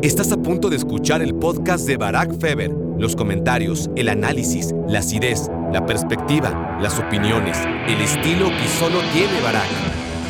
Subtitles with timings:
[0.00, 2.70] Estás a punto de escuchar el podcast de Barack Feber.
[2.98, 7.58] Los comentarios, el análisis, la acidez, la perspectiva, las opiniones,
[7.88, 9.66] el estilo que solo tiene Barack.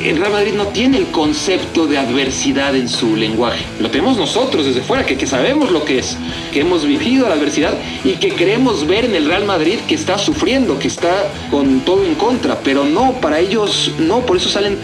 [0.03, 3.63] El Real Madrid no tiene el concepto de adversidad en su lenguaje.
[3.79, 6.17] Lo tenemos nosotros desde fuera, que, que sabemos lo que es,
[6.51, 7.75] que hemos vivido la adversidad
[8.05, 12.07] y que queremos ver en el Real Madrid que está sufriendo, que está con todo
[12.07, 12.59] en contra.
[12.65, 14.79] Pero no, para ellos no, por eso salen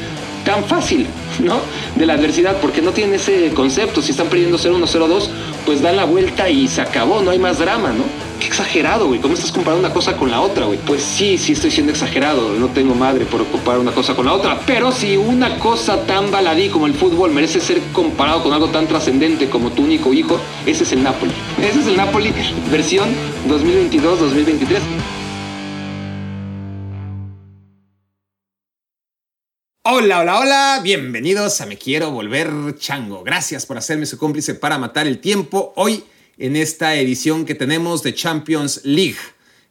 [0.45, 1.07] tan fácil,
[1.41, 1.61] ¿no?
[1.97, 4.03] De la adversidad, porque no tienen ese concepto.
[4.03, 5.29] Si están perdiendo 0-1, 0-2,
[5.67, 8.05] pues dan la vuelta y se acabó, no hay más drama, ¿no?
[8.39, 9.21] Qué exagerado, güey.
[9.21, 10.79] ¿Cómo estás comparando una cosa con la otra, güey?
[10.85, 12.53] Pues sí, sí estoy siendo exagerado.
[12.59, 14.59] No tengo madre por comparar una cosa con la otra.
[14.67, 18.87] Pero si una cosa tan baladí como el fútbol merece ser comparado con algo tan
[18.87, 21.33] trascendente como tu único hijo, ese es el Napoli.
[21.63, 22.33] Ese es el Napoli
[22.71, 23.09] versión
[23.49, 25.14] 2022-2023.
[29.87, 32.49] Hola, hola, hola, bienvenidos a Me Quiero Volver
[32.79, 33.23] Chango.
[33.23, 36.03] Gracias por hacerme su cómplice para matar el tiempo hoy
[36.39, 39.19] en esta edición que tenemos de Champions League.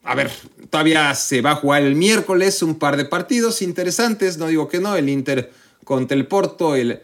[0.04, 0.30] A ver,
[0.70, 4.80] todavía se va a jugar el miércoles un par de partidos interesantes, no digo que
[4.80, 5.52] no, el Inter
[5.84, 7.02] contra el Porto, el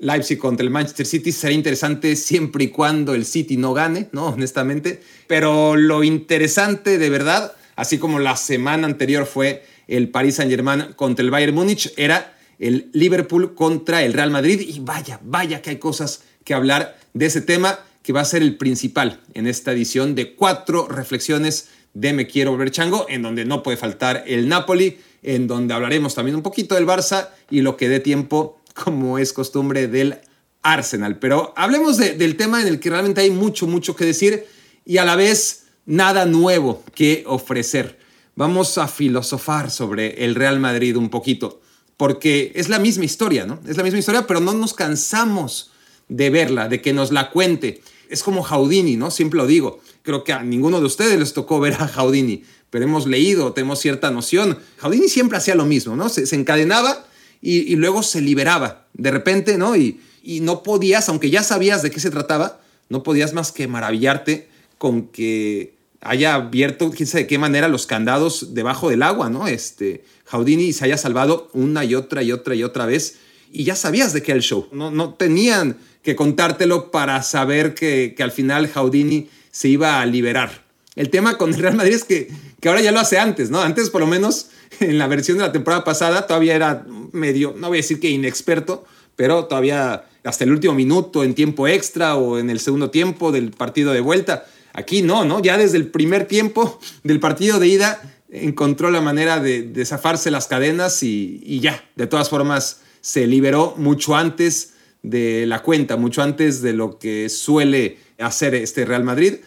[0.00, 4.30] Leipzig contra el Manchester City será interesante siempre y cuando el City no gane, ¿no?
[4.30, 5.00] Honestamente.
[5.28, 11.24] Pero lo interesante de verdad, así como la semana anterior fue el Paris Saint-Germain contra
[11.24, 14.60] el Bayern Múnich, era el Liverpool contra el Real Madrid.
[14.60, 18.42] Y vaya, vaya que hay cosas que hablar de ese tema que va a ser
[18.42, 23.44] el principal en esta edición de cuatro reflexiones de Me Quiero Volver Chango, en donde
[23.44, 27.76] no puede faltar el Napoli, en donde hablaremos también un poquito del Barça y lo
[27.76, 30.20] que dé tiempo, como es costumbre, del
[30.62, 31.18] Arsenal.
[31.18, 34.46] Pero hablemos del tema en el que realmente hay mucho, mucho que decir
[34.84, 37.98] y a la vez nada nuevo que ofrecer.
[38.36, 41.60] Vamos a filosofar sobre el Real Madrid un poquito
[41.98, 43.60] porque es la misma historia, ¿no?
[43.68, 45.72] Es la misma historia, pero no nos cansamos
[46.08, 47.82] de verla, de que nos la cuente.
[48.08, 49.10] Es como Houdini, ¿no?
[49.10, 49.80] Siempre lo digo.
[50.02, 53.80] Creo que a ninguno de ustedes les tocó ver a Houdini, pero hemos leído, tenemos
[53.80, 54.58] cierta noción.
[54.78, 56.08] Houdini siempre hacía lo mismo, ¿no?
[56.08, 57.04] Se, encadenaba
[57.42, 59.76] y, luego se liberaba de repente, ¿no?
[59.76, 63.66] Y, y no podías, aunque ya sabías de qué se trataba, no podías más que
[63.66, 69.30] maravillarte con que haya abierto, quién sabe de qué manera, los candados debajo del agua,
[69.30, 69.48] ¿no?
[69.48, 73.16] Este, Houdini se haya salvado una y otra y otra y otra vez
[73.52, 74.68] y ya sabías de qué era el show.
[74.72, 80.06] No, no tenían que contártelo para saber que, que, al final Houdini se iba a
[80.06, 80.64] liberar.
[80.94, 82.28] El tema con el Real Madrid es que,
[82.60, 83.60] que ahora ya lo hace antes, ¿no?
[83.60, 87.68] Antes, por lo menos, en la versión de la temporada pasada, todavía era medio, no
[87.68, 88.84] voy a decir que inexperto,
[89.16, 93.50] pero todavía hasta el último minuto, en tiempo extra o en el segundo tiempo del
[93.50, 94.46] partido de vuelta,
[94.78, 95.42] Aquí no, ¿no?
[95.42, 98.00] Ya desde el primer tiempo del partido de ida
[98.30, 104.14] encontró la manera de, zafarse las cadenas y, ya, de todas formas, se liberó mucho
[104.14, 109.38] antes de la cuenta, mucho antes de lo que suele hacer este Real Madrid.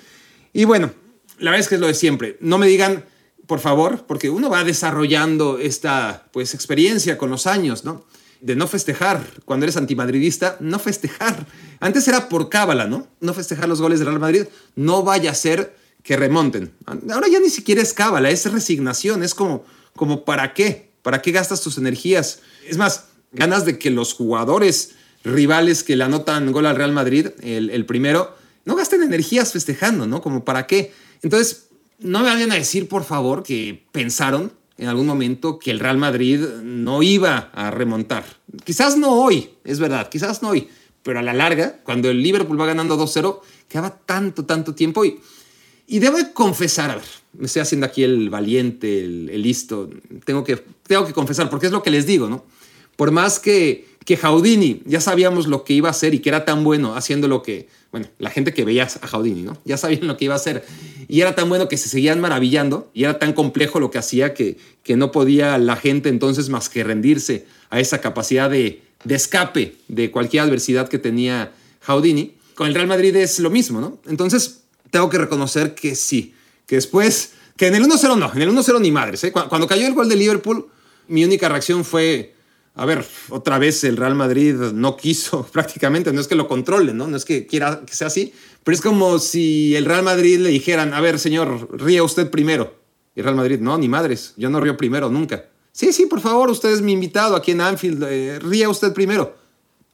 [0.52, 0.92] Y bueno,
[1.40, 2.36] la verdad es que es lo de siempre.
[2.42, 3.06] No me digan,
[3.48, 8.06] por favor, porque uno va desarrollando esta pues, experiencia con los años, ¿no?
[8.42, 9.24] De no festejar.
[9.46, 11.48] Cuando eres antimadridista, no festejar.
[11.80, 13.08] Antes era por cábala, ¿no?
[13.20, 14.46] No festejar los goles del Real Madrid.
[14.76, 16.74] No vaya a ser que remonten.
[16.86, 19.24] Ahora ya ni siquiera es cábala, es resignación.
[19.24, 19.64] Es como,
[19.96, 20.92] como ¿para qué?
[21.04, 22.40] ¿Para qué gastas tus energías?
[22.68, 24.92] Es más, ganas de que los jugadores
[25.24, 28.36] rivales que le anotan gol al Real Madrid, el, el primero,
[28.66, 30.22] no gasten energías festejando, ¿no?
[30.22, 30.92] Como ¿para qué?
[31.22, 31.68] Entonces,
[32.00, 36.00] no me vayan a decir, por favor, que pensaron en algún momento que el Real
[36.00, 38.26] Madrid no iba a remontar.
[38.64, 40.70] Quizás no hoy, es verdad, quizás no hoy,
[41.04, 45.20] pero a la larga, cuando el Liverpool va ganando 2-0, quedaba tanto, tanto tiempo y,
[45.86, 49.88] y debo confesar, a ver, me estoy haciendo aquí el valiente, el, listo,
[50.26, 50.56] tengo que,
[50.88, 52.44] tengo que confesar, porque es lo que les digo, ¿no?
[52.96, 56.44] Por más que, que Houdini ya sabíamos lo que iba a hacer y que era
[56.44, 59.58] tan bueno haciendo lo que, bueno, la gente que veía a Houdini, ¿no?
[59.64, 60.66] Ya sabían lo que iba a hacer
[61.08, 64.34] y era tan bueno que se seguían maravillando y era tan complejo lo que hacía
[64.34, 69.16] que, que no podía la gente entonces más que rendirse a esa capacidad de, de
[69.16, 71.52] escape de cualquier adversidad que tenía
[71.86, 72.36] Houdini.
[72.56, 74.00] Con el Real Madrid es lo mismo, ¿no?
[74.08, 76.34] Entonces tengo que reconocer que sí,
[76.66, 79.32] que después, que en el 1-0 no, en el 1-0 ni madres, ¿eh?
[79.32, 80.68] Cuando cayó el gol de Liverpool,
[81.08, 82.34] mi única reacción fue
[82.74, 86.94] a ver, otra vez el Real Madrid no quiso prácticamente, no es que lo controle,
[86.94, 87.08] ¿no?
[87.08, 88.34] No es que quiera que sea así,
[88.64, 92.80] pero es como si el Real Madrid le dijeran, a ver, señor, ría usted primero.
[93.14, 95.46] Y Real Madrid, no, ni madres, yo no río primero, nunca.
[95.74, 99.36] Sí, sí, por favor, usted es mi invitado aquí en Anfield, eh, ría usted primero.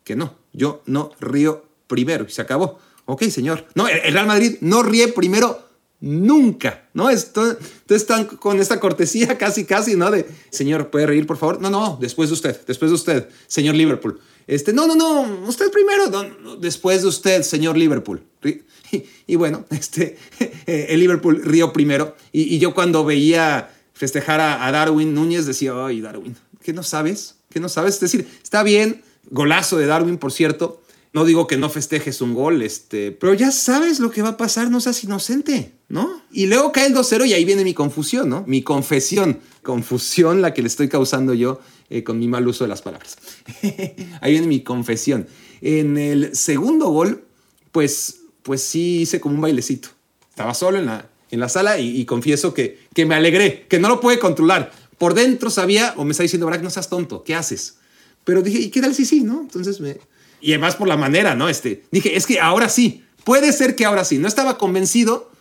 [0.04, 2.80] Que no, yo no río primero y se acabó.
[3.06, 3.66] Ok, señor.
[3.74, 5.67] No, el Real Madrid no ríe primero
[6.00, 7.10] Nunca, ¿no?
[7.10, 7.58] Entonces
[7.90, 10.12] están con esta cortesía casi, casi, ¿no?
[10.12, 11.60] De, señor, ¿puede reír, por favor?
[11.60, 14.20] No, no, después de usted, después de usted, señor Liverpool.
[14.46, 18.24] Este, no, no, no, usted primero, después de usted, señor Liverpool.
[19.26, 20.18] Y, bueno, este,
[20.66, 22.16] el Liverpool río primero.
[22.32, 27.36] Y, yo cuando veía festejar a, Darwin Núñez decía, ay, Darwin, ¿qué no sabes?
[27.50, 27.96] ¿Qué no sabes?
[27.96, 29.02] Es decir, está bien,
[29.32, 30.82] golazo de Darwin, por cierto.
[31.18, 34.38] No digo que no festejes un gol, este, pero ya sabes lo que va a
[34.38, 36.22] pasar, no seas inocente, ¿no?
[36.32, 38.44] Y luego cae el 2-0 y ahí viene mi confusión, ¿no?
[38.46, 41.60] Mi confesión, confusión la que le estoy causando yo
[41.90, 43.18] eh, con mi mal uso de las palabras.
[44.22, 45.26] ahí viene mi confesión.
[45.62, 47.26] En el segundo gol,
[47.72, 49.90] pues pues sí hice como un bailecito.
[50.30, 53.90] Estaba solo en la, en la sala y, confieso que, que me alegré, que no
[53.90, 54.72] lo puede controlar.
[55.00, 57.80] Por dentro sabía, o me está diciendo, Brack, no seas tonto, ¿qué haces?
[58.24, 59.42] Pero dije, ¿y qué tal si sí, no?
[59.42, 59.98] Entonces me...
[60.42, 61.50] Y además por la manera, ¿no?
[61.50, 64.18] Este, dije, es que ahora sí, puede ser que ahora sí.
[64.18, 65.32] No estaba convencido,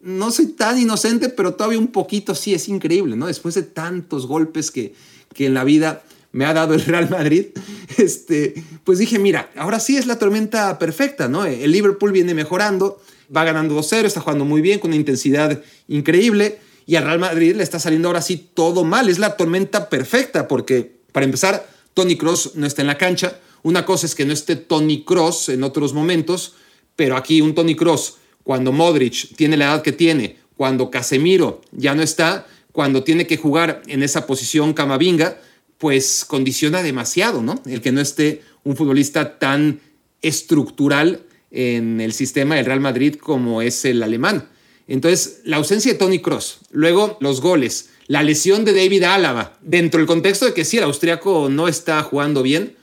[0.00, 3.26] no soy tan inocente, pero todavía un poquito sí, es increíble, ¿no?
[3.26, 4.94] Después de tantos golpes que,
[5.34, 7.46] que en la vida me ha dado el Real Madrid,
[7.98, 11.44] este, pues dije, mira, ahora sí es la tormenta perfecta, ¿no?
[11.44, 13.00] El Liverpool viene mejorando,
[13.34, 17.56] va ganando 2-0, está jugando muy bien, con una intensidad increíble, y al Real Madrid
[17.56, 22.16] le está saliendo ahora sí todo mal, es la tormenta perfecta, porque para empezar, Tony
[22.16, 25.64] Cross no está en la cancha, una cosa es que no esté Tony Cross en
[25.64, 26.54] otros momentos,
[26.94, 31.96] pero aquí un Tony Cross, cuando Modric tiene la edad que tiene, cuando Casemiro ya
[31.96, 35.40] no está, cuando tiene que jugar en esa posición Camavinga,
[35.78, 37.60] pues condiciona demasiado, ¿no?
[37.66, 39.80] El que no esté un futbolista tan
[40.22, 44.48] estructural en el sistema del Real Madrid como es el alemán.
[44.86, 49.98] Entonces, la ausencia de Tony Cross, luego los goles, la lesión de David Álava, dentro
[49.98, 52.76] del contexto de que sí, el austriaco no está jugando bien,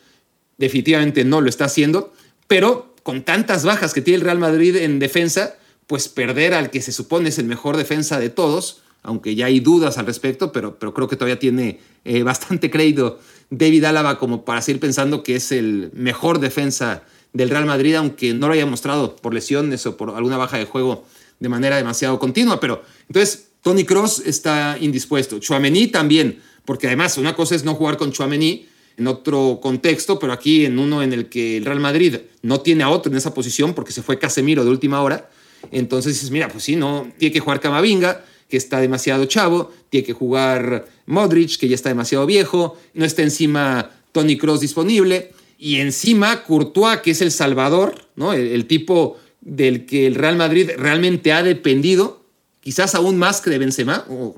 [0.64, 2.14] definitivamente no lo está haciendo,
[2.48, 5.56] pero con tantas bajas que tiene el Real Madrid en defensa,
[5.88, 9.60] pues perder al que se supone es el mejor defensa de todos, aunque ya hay
[9.60, 13.20] dudas al respecto, pero, pero creo que todavía tiene eh, bastante crédito
[13.50, 18.34] David Álava como para seguir pensando que es el mejor defensa del Real Madrid, aunque
[18.34, 21.06] no lo haya mostrado por lesiones o por alguna baja de juego
[21.40, 22.60] de manera demasiado continua.
[22.60, 25.40] Pero entonces, Tony Cross está indispuesto.
[25.40, 28.68] Chouameni también, porque además una cosa es no jugar con Chouameni
[28.98, 32.84] en otro contexto, pero aquí en uno en el que el Real Madrid no tiene
[32.84, 35.30] a otro en esa posición porque se fue Casemiro de última hora.
[35.72, 38.24] Entonces dices, mira, pues sí, no, tiene que jugar Camavinga
[38.54, 43.24] que está demasiado chavo, tiene que jugar Modric, que ya está demasiado viejo, no está
[43.24, 48.34] encima Tony Cross disponible, y encima Courtois, que es el salvador, ¿no?
[48.34, 52.22] el, tipo del que el Real Madrid realmente ha dependido,
[52.62, 54.36] quizás aún más que de Benzema, o,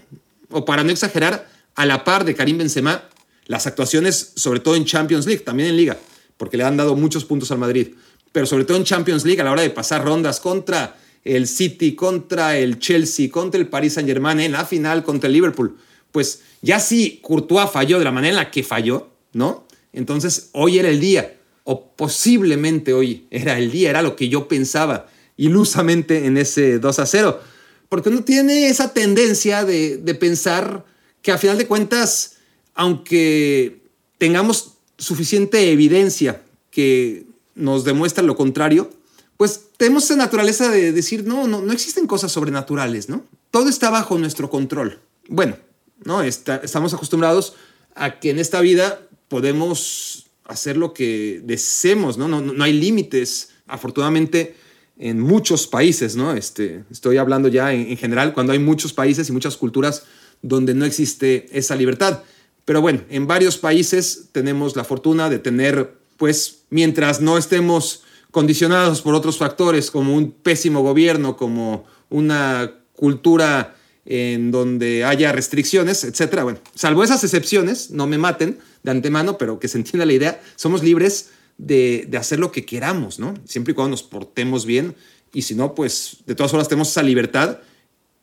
[0.50, 3.10] o para no exagerar, a la par de Karim Benzema,
[3.46, 5.98] las actuaciones, sobre todo en Champions League, también en Liga,
[6.38, 7.90] porque le han dado muchos puntos al Madrid,
[8.32, 11.96] pero sobre todo en Champions League a la hora de pasar rondas contra el City
[11.96, 15.76] contra el Chelsea, contra el Paris Saint Germain, en la final contra el Liverpool.
[16.12, 19.68] Pues ya si Courtois falló de la manera en la que falló, ¿no?
[19.92, 24.48] Entonces hoy era el día, o posiblemente hoy era el día, era lo que yo
[24.48, 27.42] pensaba ilusamente en ese 2 a 0.
[27.90, 30.86] Porque uno tiene esa tendencia de, de pensar
[31.22, 32.35] que a final de cuentas,
[32.76, 33.82] aunque
[34.18, 36.42] tengamos suficiente evidencia
[36.72, 37.26] que
[37.56, 38.92] nos demuestra lo contrario,
[39.38, 43.26] pues tenemos esa naturaleza de decir, no, no, no existen cosas sobrenaturales, ¿no?
[43.52, 45.00] Todo está bajo nuestro control.
[45.28, 45.58] Bueno,
[46.04, 46.22] ¿no?
[46.22, 47.56] estamos acostumbrados
[47.96, 52.28] a que en esta vida podemos hacer lo que deseemos, ¿no?
[52.28, 54.56] No, no, hay límites, afortunadamente,
[54.98, 56.34] en muchos países, ¿no?
[56.34, 60.04] Este, estoy hablando ya en, en general, cuando hay muchos países y muchas culturas
[60.42, 62.22] donde no existe esa libertad.
[62.66, 69.02] Pero bueno, en varios países tenemos la fortuna de tener, pues, mientras no estemos condicionados
[69.02, 76.44] por otros factores como un pésimo gobierno, como una cultura en donde haya restricciones, etcétera.
[76.44, 80.42] Bueno, salvo esas excepciones, no me maten de antemano, pero que se entienda la idea,
[80.56, 83.34] somos libres de, hacer lo que queramos, ¿no?
[83.46, 84.96] Siempre y cuando nos portemos bien
[85.34, 87.60] y si no, pues de todas formas tenemos esa libertad.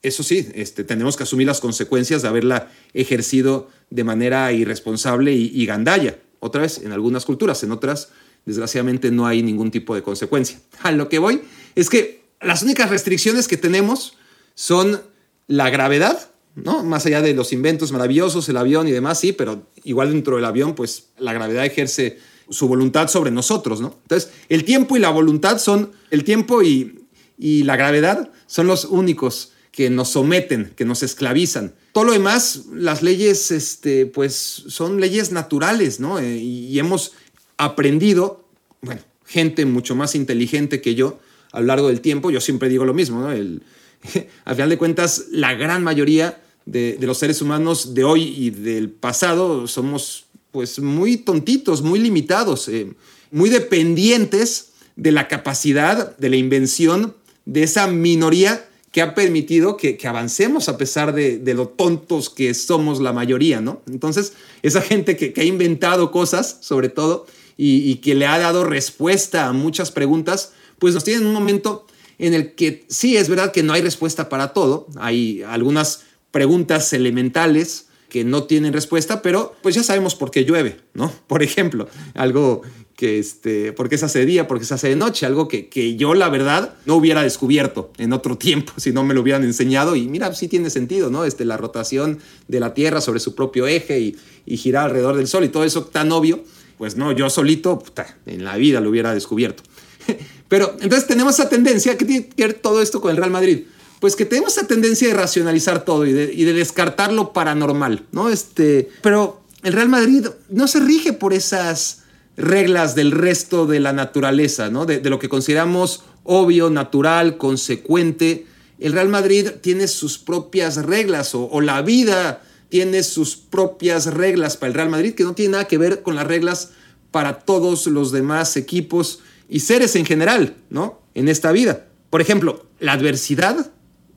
[0.02, 5.64] Eso sí, este, tenemos que asumir las consecuencias de haberla ejercido de manera irresponsable y,
[5.66, 6.18] gandalla.
[6.40, 8.08] Otra vez, en algunas culturas, en otras
[8.44, 10.58] desgraciadamente no hay ningún tipo de consecuencia.
[10.80, 11.42] A lo que voy
[11.76, 14.16] es que las únicas restricciones que tenemos
[14.54, 15.00] son
[15.46, 16.82] la gravedad, ¿no?
[16.82, 20.44] Más allá de los inventos maravillosos, el avión y demás, sí, pero igual dentro del
[20.44, 22.18] avión, pues la gravedad ejerce
[22.50, 23.96] su voluntad sobre nosotros, ¿no?
[24.02, 26.98] Entonces, el tiempo y la voluntad son, el tiempo y,
[27.38, 31.74] la gravedad son los únicos que nos someten, que nos esclavizan.
[31.92, 34.34] Todo lo demás, las leyes, este, pues
[34.68, 36.18] son leyes naturales, ¿no?
[36.18, 37.12] Eh, y hemos
[37.56, 38.44] aprendido,
[38.82, 41.18] bueno, gente mucho más inteligente que yo
[41.52, 43.32] a lo largo del tiempo, yo siempre digo lo mismo, ¿no?
[43.32, 43.62] El,
[44.44, 48.90] al final de cuentas, la gran mayoría de, los seres humanos de hoy y del
[48.90, 52.92] pasado somos pues muy tontitos, muy limitados, eh,
[53.30, 57.14] muy dependientes de la capacidad, de la invención
[57.46, 63.00] de esa minoría que ha permitido que, avancemos a pesar de, lo tontos que somos
[63.00, 63.80] la mayoría, ¿no?
[63.90, 69.46] Entonces, esa gente que, ha inventado cosas, sobre todo, y, que le ha dado respuesta
[69.46, 71.86] a muchas preguntas, pues nos tiene en un momento
[72.18, 76.92] en el que sí es verdad que no hay respuesta para todo, hay algunas preguntas
[76.92, 81.10] elementales que no tienen respuesta, pero pues ya sabemos por qué llueve, ¿no?
[81.26, 82.60] Por ejemplo, algo
[82.96, 85.48] que este, por qué se hace de día, por qué se hace de noche, algo
[85.48, 89.22] que, que, yo la verdad no hubiera descubierto en otro tiempo si no me lo
[89.22, 91.24] hubieran enseñado y mira, sí tiene sentido, ¿no?
[91.24, 92.18] Este, la rotación
[92.48, 95.64] de la Tierra sobre su propio eje y, y girar alrededor del Sol y todo
[95.64, 96.44] eso tan obvio,
[96.78, 99.62] pues no, yo solito puta, en la vida lo hubiera descubierto.
[100.48, 103.64] Pero entonces tenemos esa tendencia, ¿qué tiene que ver todo esto con el Real Madrid?
[104.00, 108.04] Pues que tenemos esa tendencia de racionalizar todo y de, y de descartar lo paranormal,
[108.10, 108.28] ¿no?
[108.28, 112.01] Este, pero el Real Madrid no se rige por esas
[112.42, 114.84] reglas del resto de la naturaleza, ¿no?
[114.84, 118.46] de, lo que consideramos obvio, natural, consecuente.
[118.78, 124.68] El Real Madrid tiene sus propias reglas o, la vida tiene sus propias reglas para
[124.68, 126.70] el Real Madrid que no tiene nada que ver con las reglas
[127.10, 131.00] para todos los demás equipos y seres en general, ¿no?
[131.14, 131.86] En esta vida.
[132.08, 133.70] Por ejemplo, la adversidad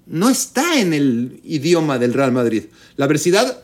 [0.05, 2.65] no está en el idioma del Real Madrid.
[2.95, 3.61] La adversidad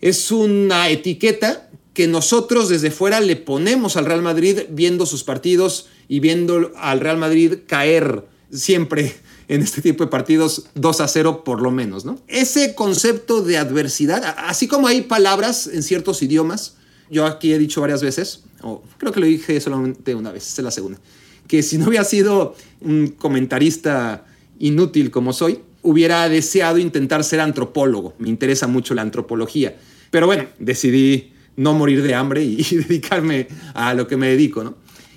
[0.00, 1.67] es una etiqueta
[1.98, 7.00] que nosotros desde fuera le ponemos al Real Madrid viendo sus partidos y viendo al
[7.00, 9.16] Real Madrid caer siempre
[9.48, 12.16] en este tipo de partidos 2 a 0 por lo menos, ¿no?
[12.28, 16.76] Ese concepto de adversidad, así como hay palabras en ciertos idiomas,
[17.10, 20.62] yo aquí he dicho varias veces, o creo que lo dije solamente una vez, es
[20.62, 21.00] la segunda,
[21.48, 24.24] que si no hubiera sido un comentarista
[24.60, 28.14] inútil como soy, hubiera deseado intentar ser antropólogo.
[28.20, 29.76] Me interesa mucho la antropología.
[30.12, 34.76] Pero bueno, decidí no morir de hambre y, dedicarme a lo que me dedico, ¿no?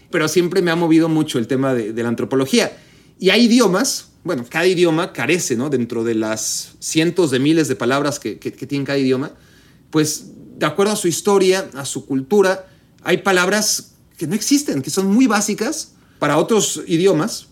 [0.10, 2.78] Pero siempre me ha movido mucho el tema de, la antropología.
[3.18, 5.70] Y hay idiomas, bueno, cada idioma carece, ¿no?
[5.70, 9.32] Dentro de las cientos de miles de palabras que, que, tiene cada idioma,
[9.90, 12.68] pues de acuerdo a su historia, a su cultura,
[13.04, 17.48] hay palabras que no existen, que son muy básicas para otros idiomas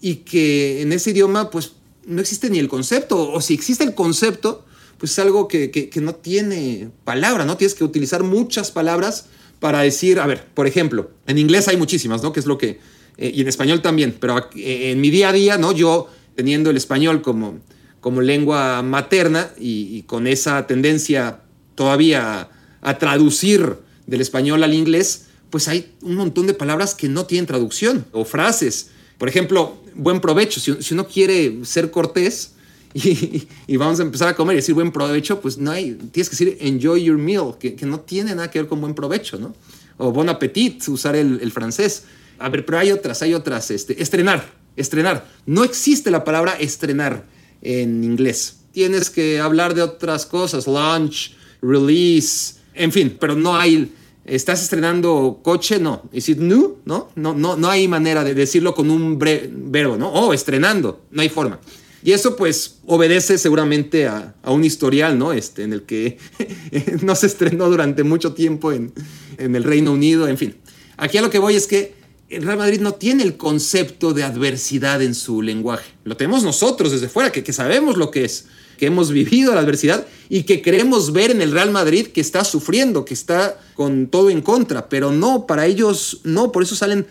[0.00, 1.72] y que en ese idioma pues
[2.06, 4.64] no existe ni el concepto, o si existe el concepto,
[4.98, 7.56] pues es algo que, no tiene palabra, ¿no?
[7.56, 9.26] Tienes que utilizar muchas palabras
[9.60, 12.32] para decir, a ver, por ejemplo, en inglés hay muchísimas, ¿no?
[12.32, 12.80] Que es lo que,
[13.16, 15.72] eh, y en español también, pero eh, en mi día a día, ¿no?
[15.72, 17.60] Yo teniendo el español como,
[18.00, 21.40] como lengua materna y, con esa tendencia
[21.76, 22.48] todavía
[22.80, 23.76] a, traducir
[24.06, 28.24] del español al inglés, pues hay un montón de palabras que no tienen traducción o
[28.24, 28.90] frases.
[29.16, 30.60] Por ejemplo, buen provecho.
[30.60, 32.52] Si, si uno quiere ser cortés,
[33.66, 36.36] y, vamos a empezar a comer y decir buen provecho, pues no hay, tienes que
[36.36, 39.54] decir enjoy your meal, que, no tiene nada que ver con buen provecho, ¿no?
[39.98, 42.04] O bon appetit, usar el, francés.
[42.38, 43.70] A ver, pero hay otras, hay otras.
[43.70, 45.28] Este, estrenar, estrenar.
[45.44, 47.26] No existe la palabra estrenar
[47.62, 48.60] en inglés.
[48.72, 53.92] Tienes que hablar de otras cosas, launch, release, en fin, pero no hay
[54.28, 55.78] ¿Estás estrenando coche?
[55.78, 56.02] No.
[56.12, 56.76] ¿Es it new?
[56.84, 57.08] ¿No?
[57.16, 60.10] No, no, no hay manera de decirlo con un verbo, ¿no?
[60.10, 61.00] Oh, estrenando.
[61.10, 61.58] No hay forma.
[62.02, 65.32] Y eso pues obedece seguramente a, un historial, ¿no?
[65.32, 66.18] Este, en el que
[67.02, 68.92] no se estrenó durante mucho tiempo en,
[69.38, 70.56] el Reino Unido, en fin.
[70.96, 71.94] Aquí a lo que voy es que
[72.28, 75.92] el Real Madrid no tiene el concepto de adversidad en su lenguaje.
[76.04, 78.46] Lo tenemos nosotros desde fuera, que, que sabemos lo que es,
[78.78, 82.44] que hemos vivido la adversidad y que queremos ver en el Real Madrid que está
[82.44, 87.06] sufriendo, que está con todo en contra, pero no, para ellos no, por eso salen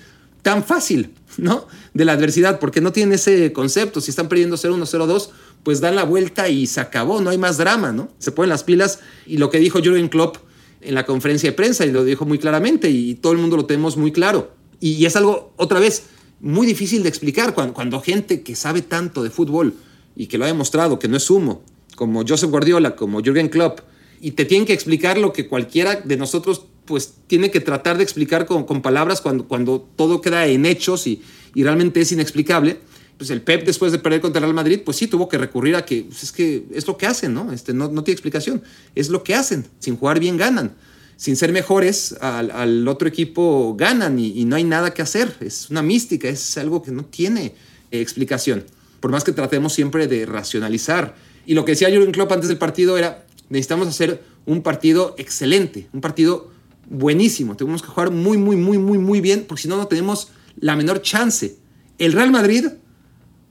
[0.48, 1.68] tan fácil, ¿no?
[1.94, 4.00] De la adversidad, porque no tienen ese concepto.
[4.00, 5.28] Si están perdiendo 0-1, 0-2,
[5.62, 8.08] pues dan la vuelta y se acabó, no hay más drama, ¿no?
[8.18, 10.38] Se ponen las pilas y lo que dijo Jürgen Klopp
[10.80, 13.66] en la conferencia de prensa y lo dijo muy claramente y todo el mundo lo
[13.66, 14.54] tenemos muy claro.
[14.80, 16.04] Y, es algo, otra vez,
[16.40, 19.74] muy difícil de explicar cuando, cuando gente que sabe tanto de fútbol
[20.16, 21.62] y que lo ha demostrado, que no es humo,
[21.98, 23.82] como Joseph Guardiola, como Jürgen Klopp,
[24.22, 28.04] y te tienen que explicar lo que cualquiera de nosotros pues tiene que tratar de
[28.04, 31.22] explicar con, palabras cuando, cuando todo queda en hechos y,
[31.54, 32.80] realmente es inexplicable.
[33.18, 35.76] Pues el Pep después de perder contra el Real Madrid, pues sí tuvo que recurrir
[35.76, 37.52] a que pues es que es lo que hacen, ¿no?
[37.52, 38.62] Este, no, no tiene explicación.
[38.94, 39.66] Es lo que hacen.
[39.80, 40.76] Sin jugar bien ganan.
[41.16, 45.36] Sin ser mejores al, otro equipo ganan y, no hay nada que hacer.
[45.40, 47.56] Es una mística, es algo que no tiene
[47.90, 48.64] eh, explicación.
[49.00, 51.16] Por más que tratemos siempre de racionalizar.
[51.48, 55.88] Y lo que decía Jürgen Klopp antes del partido era, necesitamos hacer un partido excelente,
[55.92, 56.52] un partido
[56.90, 57.56] buenísimo.
[57.56, 60.30] Tenemos que jugar muy, muy, muy, muy, muy bien, porque si no, no tenemos
[60.60, 61.58] la menor chance.
[61.98, 62.66] El Real Madrid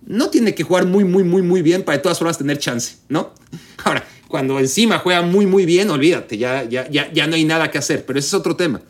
[0.05, 2.97] no tiene que jugar muy, muy, muy, muy bien para de todas formas tener chance,
[3.09, 3.35] ¿no?
[3.85, 7.71] Ahora, Cuando encima juega muy, muy bien, olvídate, ya, ya, ya, ya no hay nada
[7.71, 8.05] que hacer.
[8.05, 8.81] Pero ese es otro tema.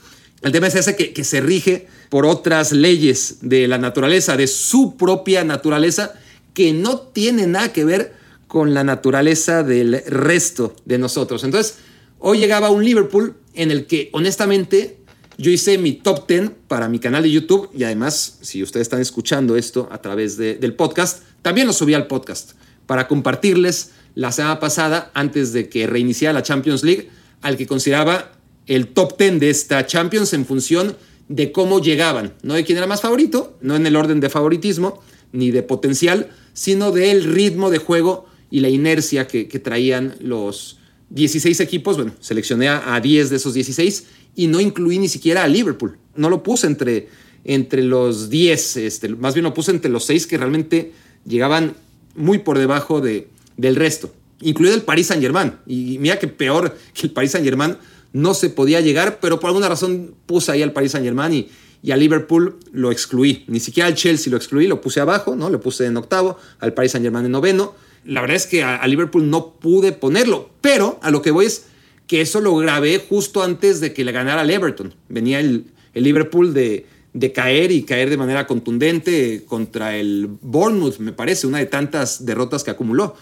[0.43, 4.47] El tema es ese que, que se rige por otras leyes de la naturaleza, de
[4.47, 6.15] su propia naturaleza,
[6.55, 8.15] que no tiene nada que ver
[8.47, 11.45] con la naturaleza del resto de nosotros.
[11.45, 11.77] Entonces,
[12.19, 14.99] hoy llegaba un Liverpool en el que honestamente
[15.39, 19.01] yo hice mi top 10 para mi canal de YouTube y además, si ustedes están
[19.01, 22.53] escuchando esto a través del podcast, también lo subí al podcast
[22.87, 27.11] para compartirles la semana pasada, antes de que reiniciara la Champions League,
[27.43, 28.33] al que consideraba
[28.67, 30.97] el top 10 de esta Champions en función
[31.29, 35.03] de cómo llegaban, no de quién era más favorito, no en el orden de favoritismo
[35.33, 40.79] ni de potencial, sino del ritmo de juego y la inercia que, traían los
[41.11, 41.97] 16 equipos.
[41.97, 45.97] Bueno, seleccioné a, 10 de esos 16 y no incluí ni siquiera a Liverpool.
[46.15, 47.09] No lo puse entre,
[47.45, 50.93] entre los 10, este, más bien lo puse entre los 6 que realmente
[51.27, 51.75] llegaban
[52.15, 55.53] muy por debajo de, del resto, incluido el Paris Saint Germain.
[55.67, 57.77] Y mira que peor que el Paris Saint Germain
[58.13, 61.49] no se podía llegar, pero por alguna razón puse ahí al Paris Saint Germain y,
[61.83, 63.45] y a Liverpool lo excluí.
[63.49, 65.51] Ni siquiera al Chelsea lo excluí, lo puse abajo, ¿no?
[65.51, 67.75] Lo puse en octavo, al Paris Saint Germain en noveno
[68.07, 71.67] la verdad es que a, Liverpool no pude ponerlo, pero a lo que voy es
[72.07, 74.95] que eso lo grabé justo antes de que le ganara al Everton.
[75.09, 81.13] Venía el, Liverpool de, de, caer y caer de manera contundente contra el Bournemouth, me
[81.13, 83.17] parece, una de tantas derrotas que acumuló.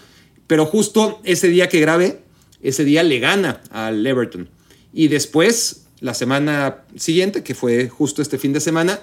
[0.45, 2.21] Pero justo ese día que grabé,
[2.61, 4.49] ese día le gana al Everton.
[4.93, 8.99] Y después, la semana siguiente, que fue justo este fin de semana,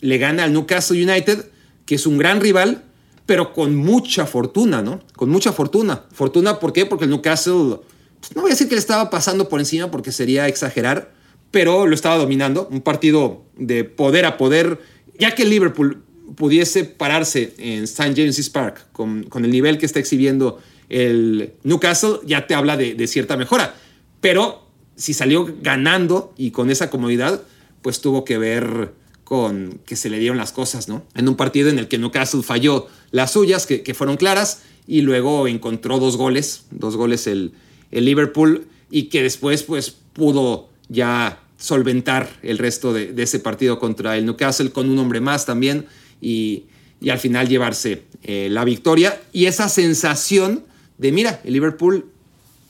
[0.00, 1.46] le gana al Newcastle United,
[1.86, 2.84] que es un gran rival,
[3.26, 5.00] pero con mucha fortuna, ¿no?
[5.14, 6.04] Con mucha fortuna.
[6.12, 6.86] Fortuna, ¿por qué?
[6.86, 7.78] Porque el Newcastle,
[8.20, 11.12] pues, no voy a decir que le estaba pasando por encima porque sería exagerar,
[11.50, 12.68] pero lo estaba dominando.
[12.70, 14.80] Un partido de poder a poder,
[15.18, 16.02] ya que Liverpool
[16.34, 18.14] pudiese pararse en St.
[18.16, 22.94] James's Park con, con, el nivel que está exhibiendo el Newcastle, ya te habla de,
[22.94, 23.74] de cierta mejora.
[24.20, 27.42] Pero si salió ganando y con esa comodidad,
[27.82, 28.92] pues tuvo que ver
[29.32, 31.06] con que se le dieron las cosas, ¿no?
[31.14, 35.48] En un partido en el que Newcastle falló las suyas, que, fueron claras, y luego
[35.48, 37.54] encontró dos goles, dos goles el,
[37.92, 44.18] el, Liverpool, y que después pues pudo ya solventar el resto de, ese partido contra
[44.18, 45.86] el Newcastle con un hombre más también,
[46.20, 46.64] y,
[47.10, 49.18] al final llevarse eh, la victoria.
[49.32, 50.66] Y esa sensación
[50.98, 52.04] de, mira, el Liverpool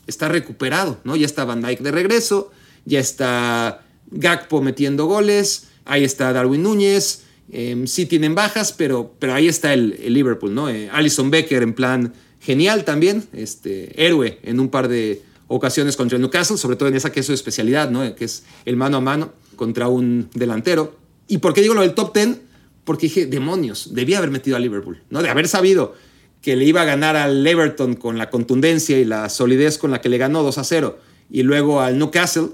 [0.06, 1.16] está recuperado, ¿no?
[1.16, 2.52] Ya está Van Dijk de regreso,
[2.84, 7.22] ya está Gakpo metiendo goles, Ahí está Darwin Núñez.
[7.50, 10.68] Em, sí tienen bajas, pero, pero ahí está el, Liverpool, ¿no?
[10.68, 16.16] Eh, Alison Becker en plan genial también, este, héroe en un par de ocasiones contra
[16.16, 18.14] el Newcastle, sobre todo en esa que es su especialidad, ¿no?
[18.14, 20.96] Que es el mano a mano contra un delantero.
[21.28, 22.38] ¿Y por qué digo lo del top 10?
[22.84, 25.22] Porque dije, demonios, debía haber metido a Liverpool, ¿no?
[25.22, 25.94] De haber sabido
[26.40, 30.00] que le iba a ganar al Everton con la contundencia y la solidez con la
[30.00, 30.98] que le ganó 2 a 0
[31.30, 32.48] y luego al Newcastle,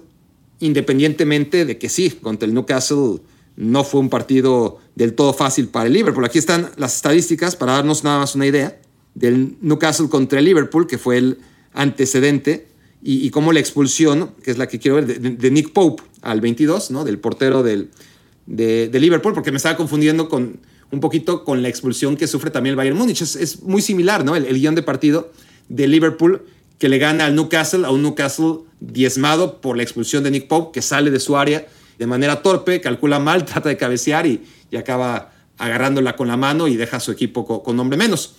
[0.61, 3.21] independientemente de que sí, contra el Newcastle
[3.57, 6.25] no fue un partido del todo fácil para el Liverpool.
[6.25, 8.81] Aquí están las estadísticas para darnos nada más una idea
[9.15, 11.39] del Newcastle contra el Liverpool, que fue el
[11.73, 12.69] antecedente,
[13.03, 16.91] y, cómo la expulsión, que es la que quiero ver, de, Nick Pope al 22,
[16.91, 17.05] ¿no?
[17.05, 17.91] del portero del,
[18.47, 20.59] de, Liverpool, porque me estaba confundiendo con
[20.91, 23.23] un poquito con la expulsión que sufre también el Bayern Múnich.
[23.23, 24.35] Es, muy similar, ¿no?
[24.35, 25.31] El, el guion de partido
[25.69, 26.43] de Liverpool
[26.79, 30.73] que le gana al Newcastle, a un Newcastle diezmado por la expulsión de Nick Pope,
[30.73, 31.67] que sale de su área
[31.99, 34.43] de manera torpe, calcula mal, trata de cabecear y,
[34.79, 38.35] acaba agarrándola con la mano y deja a su equipo con, hombre menos.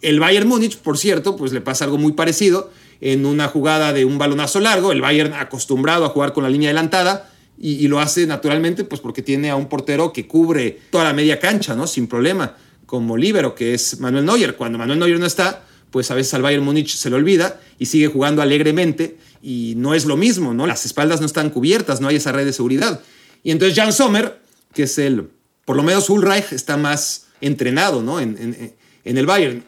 [0.00, 4.04] El Bayern Múnich, por cierto, pues le pasa algo muy parecido en una jugada de
[4.04, 8.26] un balonazo largo, el Bayern acostumbrado a jugar con la línea adelantada y, lo hace
[8.26, 11.86] naturalmente pues porque tiene a un portero que cubre toda la media cancha, ¿no?
[11.86, 14.56] Sin problema, como líbero, que es Manuel Neuer.
[14.56, 17.86] Cuando Manuel Neuer no está, pues a veces al Bayern Múnich se le olvida y
[17.86, 20.66] sigue jugando alegremente y no es lo mismo, ¿no?
[20.66, 23.00] Las espaldas no están cubiertas, no hay esa red de seguridad.
[23.42, 24.40] Y entonces Jan Sommer,
[24.74, 25.28] que es el,
[25.64, 28.20] por lo menos Ulreich está más entrenado, ¿no?
[28.20, 28.74] En,
[29.04, 29.64] el Bayern.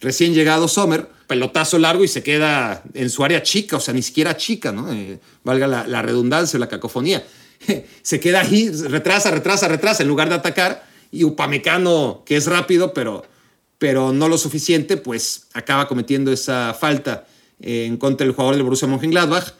[0.00, 4.02] Recién llegado Sommer, pelotazo largo y se queda en su área chica, o sea, ni
[4.02, 4.92] siquiera chica, ¿no?
[4.92, 7.26] Eh, valga la, la redundancia, la cacofonía.
[8.02, 10.86] se queda ahí, retrasa, retrasa, retrasa, en lugar de atacar.
[11.10, 13.24] Y Upamecano, que es rápido, pero
[13.78, 17.26] pero no lo suficiente, pues acaba cometiendo esa falta
[17.60, 19.52] en contra del jugador del Borussia Mönchengladbach,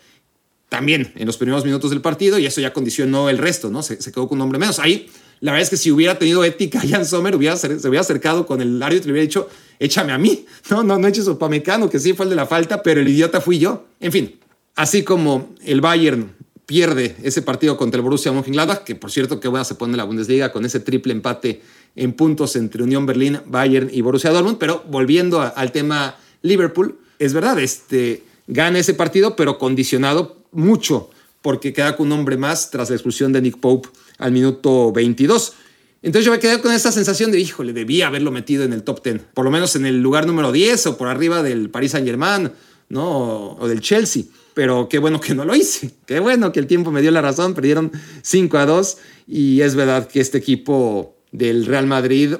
[0.68, 3.82] también en los primeros minutos del partido, y eso ya condicionó el resto, ¿no?
[3.82, 4.78] Se, quedó con un hombre menos.
[4.78, 5.08] Ahí,
[5.40, 8.82] la verdad es que si hubiera tenido ética, Jan Sommer se hubiera acercado con el
[8.82, 12.12] árbitro y hubiera dicho, échame a mí, no, no, no eches a Pamecano, que sí
[12.12, 13.86] fue el de la falta, pero el idiota fui yo.
[14.00, 14.38] En fin,
[14.74, 16.34] así como el Bayern
[16.66, 20.04] pierde ese partido contra el Borussia Mönchengladbach, que por cierto que bueno, se pone la
[20.04, 21.62] Bundesliga con ese triple empate
[21.96, 27.32] en puntos entre Unión Berlín, Bayern y Borussia Dortmund, pero volviendo al tema Liverpool, es
[27.34, 31.10] verdad, este, gana ese partido, pero condicionado mucho,
[31.42, 35.54] porque queda con un hombre más tras la expulsión de Nick Pope al minuto 22.
[36.02, 39.02] Entonces yo me quedé con esa sensación de, híjole, debía haberlo metido en el top
[39.02, 42.06] 10, por lo menos en el lugar número 10 o por arriba del Paris Saint
[42.06, 42.52] Germain,
[42.88, 43.56] ¿no?
[43.58, 44.24] O del Chelsea.
[44.54, 45.90] Pero qué bueno que no lo hice.
[46.06, 47.54] Qué bueno que el tiempo me dio la razón.
[47.54, 48.96] Perdieron 5 a 2
[49.26, 52.34] y es verdad que este equipo del Real Madrid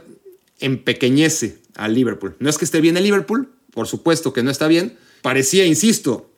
[0.61, 2.37] empequeñece al Liverpool.
[2.38, 4.96] No es que esté bien el Liverpool, por supuesto que no está bien.
[5.22, 6.31] Parecía, insisto,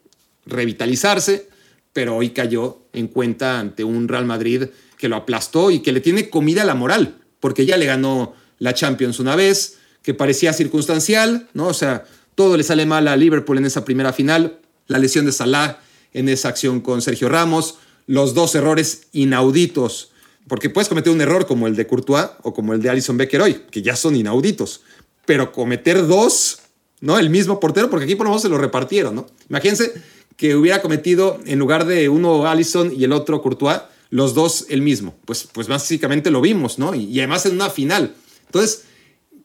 [0.47, 1.49] revitalizarse,
[1.93, 4.65] pero hoy cayó en cuenta ante un Real Madrid
[4.99, 8.35] que lo aplastó y que le tiene comida a la moral, porque ya le ganó
[8.59, 11.69] la Champions una vez, que parecía circunstancial, ¿no?
[11.69, 15.33] O sea, todo le sale mal a Liverpool en esa primera final, la lesión de
[15.33, 15.81] Salah
[16.13, 20.11] en esa acción con Sergio Ramos, los dos errores inauditos,
[20.48, 23.42] porque puedes cometer un error como el de Courtois o como el de Alison Becker
[23.42, 24.83] hoy, que ya son inauditos,
[25.26, 26.59] pero cometer dos,
[27.00, 27.18] ¿no?
[27.18, 29.26] El mismo portero, porque aquí por lo menos se lo repartieron, ¿no?
[29.48, 29.92] Imagínense
[30.37, 34.83] que hubiera cometido en lugar de uno Allison y el otro Courtois, los dos el
[34.83, 35.14] mismo.
[35.24, 36.94] Pues, pues básicamente lo vimos, ¿no?
[36.94, 38.14] Y, además en una final.
[38.46, 38.85] Entonces,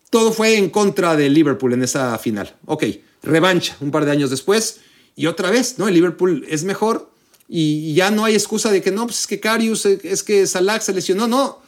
[0.10, 2.56] todo fue en contra de Liverpool en esa final.
[2.66, 2.86] Ok,
[3.24, 4.80] revancha un par de años después
[5.16, 5.88] y otra vez, ¿no?
[5.88, 7.12] El Liverpool es mejor
[7.48, 10.48] y, ya no hay excusa de que no, pues es que Carius, eh, es que
[10.48, 11.28] Salah se lesionó.
[11.28, 11.60] No,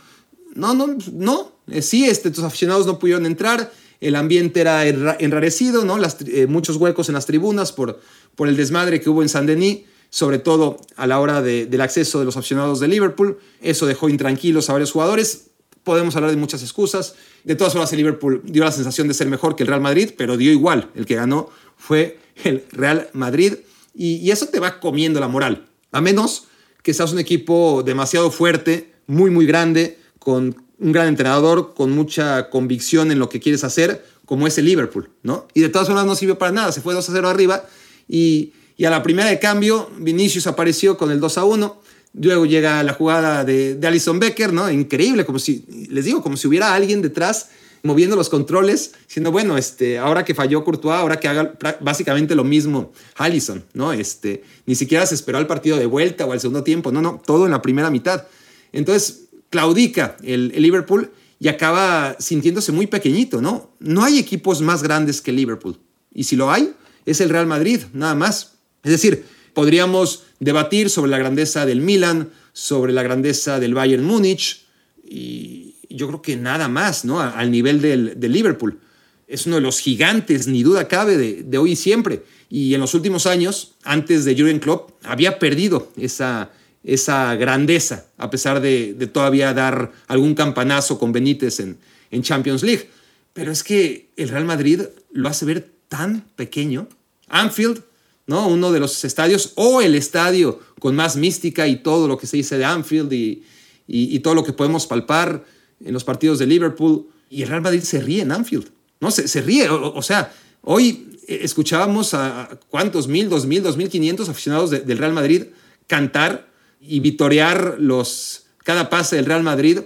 [0.55, 1.51] no, no, no.
[1.69, 3.71] Eh, sí, este, tus aficionados no pudieron entrar.
[3.99, 5.97] El ambiente era enrarecido, ¿no?
[5.97, 7.99] Las, eh, muchos huecos en las tribunas por,
[8.35, 12.19] por el desmadre que hubo en San Denis sobre todo a la hora del acceso
[12.19, 13.37] de los aficionados de Liverpool.
[13.61, 15.47] Eso dejó intranquilos a varios jugadores.
[15.83, 17.15] Podemos hablar de muchas excusas.
[17.43, 20.11] De todas formas, el Liverpool dio la sensación de ser mejor que el Real Madrid,
[20.17, 20.89] pero dio igual.
[20.95, 23.55] El que ganó fue el Real Madrid.
[23.97, 25.67] Y, eso te va comiendo la moral.
[25.91, 26.45] A menos
[26.83, 32.49] que seas un equipo demasiado fuerte, muy, muy grande, con un gran entrenador, con mucha
[32.49, 35.47] convicción en lo que quieres hacer, como es el Liverpool, ¿no?
[35.53, 36.71] Y de todas formas no sirvió para nada.
[36.71, 37.65] Se fue 2 a 0 arriba
[38.07, 41.81] y y a la primera de cambio, Vinicius apareció con el 2 a 1.
[42.13, 44.69] Luego llega la jugada de, de Alison Becker, ¿no?
[44.71, 47.49] Increíble, como si, les digo, como si hubiera alguien detrás
[47.83, 52.43] moviendo los controles, diciendo, bueno, este, ahora que falló Courtois, ahora que haga básicamente lo
[52.43, 53.93] mismo Allison, ¿no?
[53.93, 57.21] Este, ni siquiera se esperó al partido de vuelta o al segundo tiempo, no, no,
[57.25, 58.25] todo en la primera mitad.
[58.73, 63.71] Entonces, claudica el, el Liverpool y acaba sintiéndose muy pequeñito, ¿no?
[63.79, 65.77] No hay equipos más grandes que Liverpool.
[66.13, 66.73] Y si lo hay,
[67.05, 68.53] es el Real Madrid, nada más.
[68.83, 74.65] Es decir, podríamos debatir sobre la grandeza del Milan, sobre la grandeza del Bayern Múnich,
[75.03, 75.66] y
[75.97, 77.19] yo creo que nada más, ¿no?
[77.19, 78.79] Al nivel del, Liverpool.
[79.27, 82.23] Es uno de los gigantes, ni duda cabe, de, hoy y siempre.
[82.49, 86.51] Y en los últimos años, antes de Jurgen Klopp, había perdido esa,
[86.83, 91.77] esa grandeza, a pesar de, todavía dar algún campanazo con Benítez en,
[92.11, 92.89] en Champions League.
[93.33, 96.87] Pero es que el Real Madrid lo hace ver tan pequeño.
[97.27, 97.83] Anfield
[98.27, 98.47] ¿no?
[98.47, 102.37] Uno de los estadios o el estadio con más mística y todo lo que se
[102.37, 103.43] dice de Anfield y,
[103.87, 105.45] y, todo lo que podemos palpar
[105.83, 107.07] en los partidos de Liverpool.
[107.29, 109.11] Y el Real Madrid se ríe en Anfield, ¿no?
[109.11, 114.29] Se, se ríe, o, sea, hoy escuchábamos a cuántos mil, dos mil, dos mil quinientos
[114.29, 115.43] aficionados del Real Madrid
[115.87, 116.47] cantar
[116.79, 119.79] y vitorear los, cada pase del Real Madrid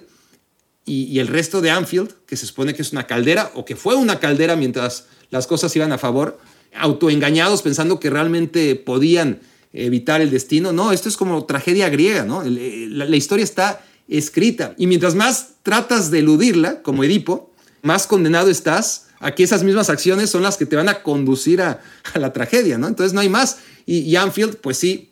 [0.85, 3.75] y, y, el resto de Anfield, que se supone que es una caldera o que
[3.75, 6.39] fue una caldera mientras las cosas iban a favor,
[6.75, 9.41] autoengañados pensando que realmente podían
[9.73, 10.73] evitar el destino.
[10.73, 12.43] No, esto es como tragedia griega, ¿no?
[12.43, 13.85] La, historia está
[14.17, 14.75] escrita.
[14.77, 19.89] Y mientras más tratas de eludirla, como Edipo, más condenado estás a que esas mismas
[19.89, 21.81] acciones son las que te van a conducir a,
[22.15, 22.87] la tragedia, ¿no?
[22.87, 23.59] Entonces no hay más.
[23.85, 25.11] Y, Anfield, pues sí,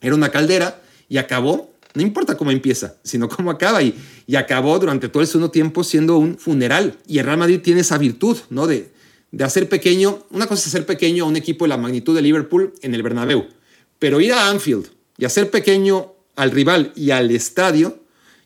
[0.00, 1.72] era una caldera y acabó.
[1.94, 3.82] No importa cómo empieza, sino cómo acaba.
[3.82, 3.94] Y,
[4.26, 6.98] y acabó durante todo el segundo tiempo siendo un funeral.
[7.06, 8.66] Y el Real Madrid tiene esa virtud, ¿no?
[8.66, 8.92] De,
[9.30, 12.22] de hacer pequeño, una cosa es hacer pequeño a un equipo de la magnitud de
[12.22, 13.46] Liverpool en el Bernabéu,
[13.98, 14.86] pero ir a Anfield
[15.18, 18.00] y hacer pequeño al rival y al estadio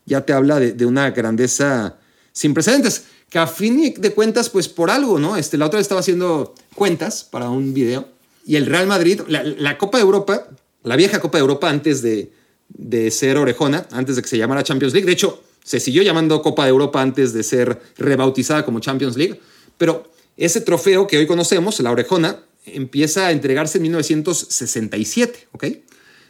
[0.05, 1.97] ya te habla de, una grandeza
[2.31, 5.37] sin precedentes, que a fin de cuentas, pues por algo, ¿no?
[5.37, 8.07] Este, la otra vez estaba haciendo cuentas para un video
[8.45, 10.47] y el Real Madrid, la, Copa de Europa,
[10.83, 12.31] la vieja Copa de Europa antes de,
[12.69, 16.41] de ser orejona, antes de que se llamara Champions League, de hecho, se siguió llamando
[16.41, 19.39] Copa de Europa antes de ser rebautizada como Champions League,
[19.77, 25.63] pero ese trofeo que hoy conocemos, la orejona, empieza a entregarse en 1967, ¿ok?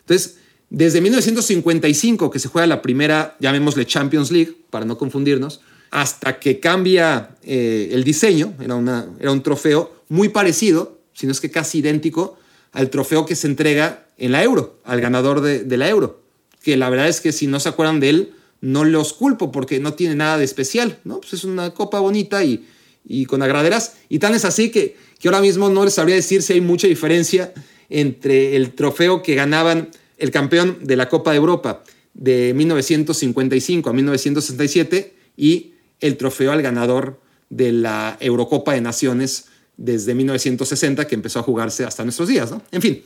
[0.01, 0.37] Entonces,
[0.73, 6.59] desde 1955 que se juega la primera, llamémosle Champions League, para no confundirnos, hasta que
[6.59, 11.51] cambia eh, el diseño, era, una, era un trofeo muy parecido, si no es que
[11.51, 12.39] casi idéntico,
[12.71, 16.23] al trofeo que se entrega en la Euro, al ganador de, la Euro,
[16.63, 19.79] que la verdad es que si no se acuerdan de él, no los culpo porque
[19.79, 21.19] no tiene nada de especial, ¿no?
[21.19, 22.67] Pues es una copa bonita y,
[23.05, 23.97] y con agraderas.
[24.09, 26.87] Y tan es así que, que ahora mismo no les sabría decir si hay mucha
[26.87, 27.53] diferencia
[27.91, 33.93] entre el trofeo que ganaban el campeón de la Copa de Europa de 1955 a
[33.93, 39.45] 1967 y el trofeo al ganador de la Eurocopa de Naciones
[39.77, 42.51] desde 1960 que empezó a jugarse hasta nuestros días.
[42.51, 42.61] ¿no?
[42.71, 43.03] En fin,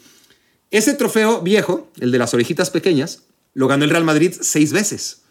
[0.71, 5.21] ese trofeo viejo, el de las orejitas pequeñas, lo ganó el Real Madrid seis veces.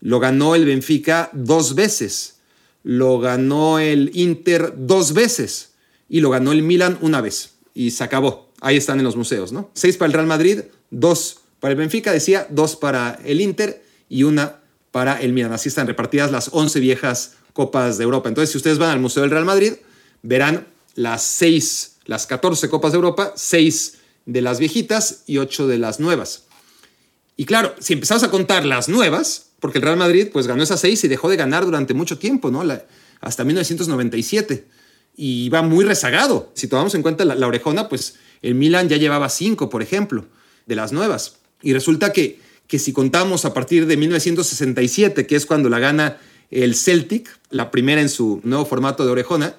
[0.00, 2.36] Lo ganó el Benfica dos veces.
[2.82, 5.74] Lo ganó el Inter dos veces.
[6.08, 7.54] Y lo ganó el Milan una vez.
[7.74, 8.52] Y se acabó.
[8.60, 9.70] Ahí están en los museos, ¿no?
[9.74, 14.22] Seis para el Real Madrid, dos para el Benfica, decía, dos para el Inter y
[14.22, 15.52] una para el Milan.
[15.52, 18.28] Así están repartidas las 11 viejas Copas de Europa.
[18.28, 19.74] Entonces, si ustedes van al Museo del Real Madrid,
[20.22, 25.78] verán las seis, las 14 Copas de Europa, seis de las viejitas y ocho de
[25.78, 26.44] las nuevas.
[27.36, 30.80] Y claro, si empezamos a contar las nuevas, porque el Real Madrid pues ganó esas
[30.80, 32.62] seis y dejó de ganar durante mucho tiempo, ¿no?
[33.20, 34.66] hasta 1997.
[35.16, 36.50] Y va muy rezagado.
[36.54, 40.26] Si tomamos en cuenta la, orejona, pues el Milan ya llevaba cinco, por ejemplo,
[40.66, 41.36] de las nuevas.
[41.62, 46.18] Y resulta que, que si contamos a partir de 1967, que es cuando la gana
[46.50, 49.56] el Celtic, la primera en su nuevo formato de orejona,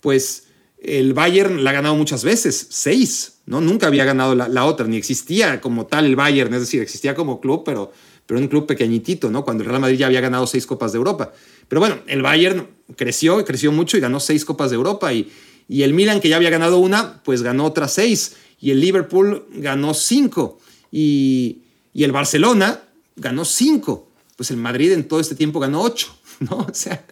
[0.00, 0.44] pues
[0.80, 3.60] el Bayern la ha ganado muchas veces, seis, ¿no?
[3.60, 7.40] Nunca había ganado la, otra, ni existía como tal el Bayern, es decir, existía como
[7.40, 7.92] club, pero,
[8.26, 9.44] pero un club pequeñitito, ¿no?
[9.44, 11.32] Cuando el Real Madrid ya había ganado seis Copas de Europa.
[11.66, 15.30] Pero bueno, el Bayern creció, creció mucho y ganó seis Copas de Europa y,
[15.68, 19.46] y el Milan, que ya había ganado una, pues ganó otras seis y el Liverpool
[19.52, 20.58] ganó cinco
[20.90, 22.80] y, y el Barcelona
[23.16, 24.08] ganó cinco.
[24.36, 26.58] Pues el Madrid en todo este tiempo ganó ocho, ¿no?
[26.58, 27.04] O sea,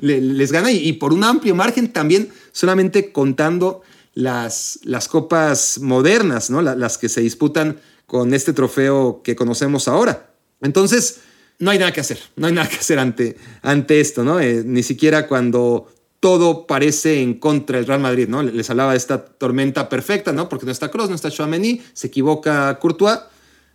[0.00, 3.82] les gana y, por un amplio margen también solamente contando
[4.14, 6.62] las, las copas modernas, ¿no?
[6.62, 10.30] las que se disputan con este trofeo que conocemos ahora.
[10.60, 11.20] Entonces,
[11.58, 14.40] no hay nada que hacer, no hay nada que hacer ante, ante esto, ¿no?
[14.40, 15.92] Eh, ni siquiera cuando
[16.24, 18.42] todo parece en contra del Real Madrid, ¿no?
[18.42, 20.48] Les hablaba de esta tormenta perfecta, ¿no?
[20.48, 23.18] Porque no está Kroos, no está Chouameni, se equivoca Courtois,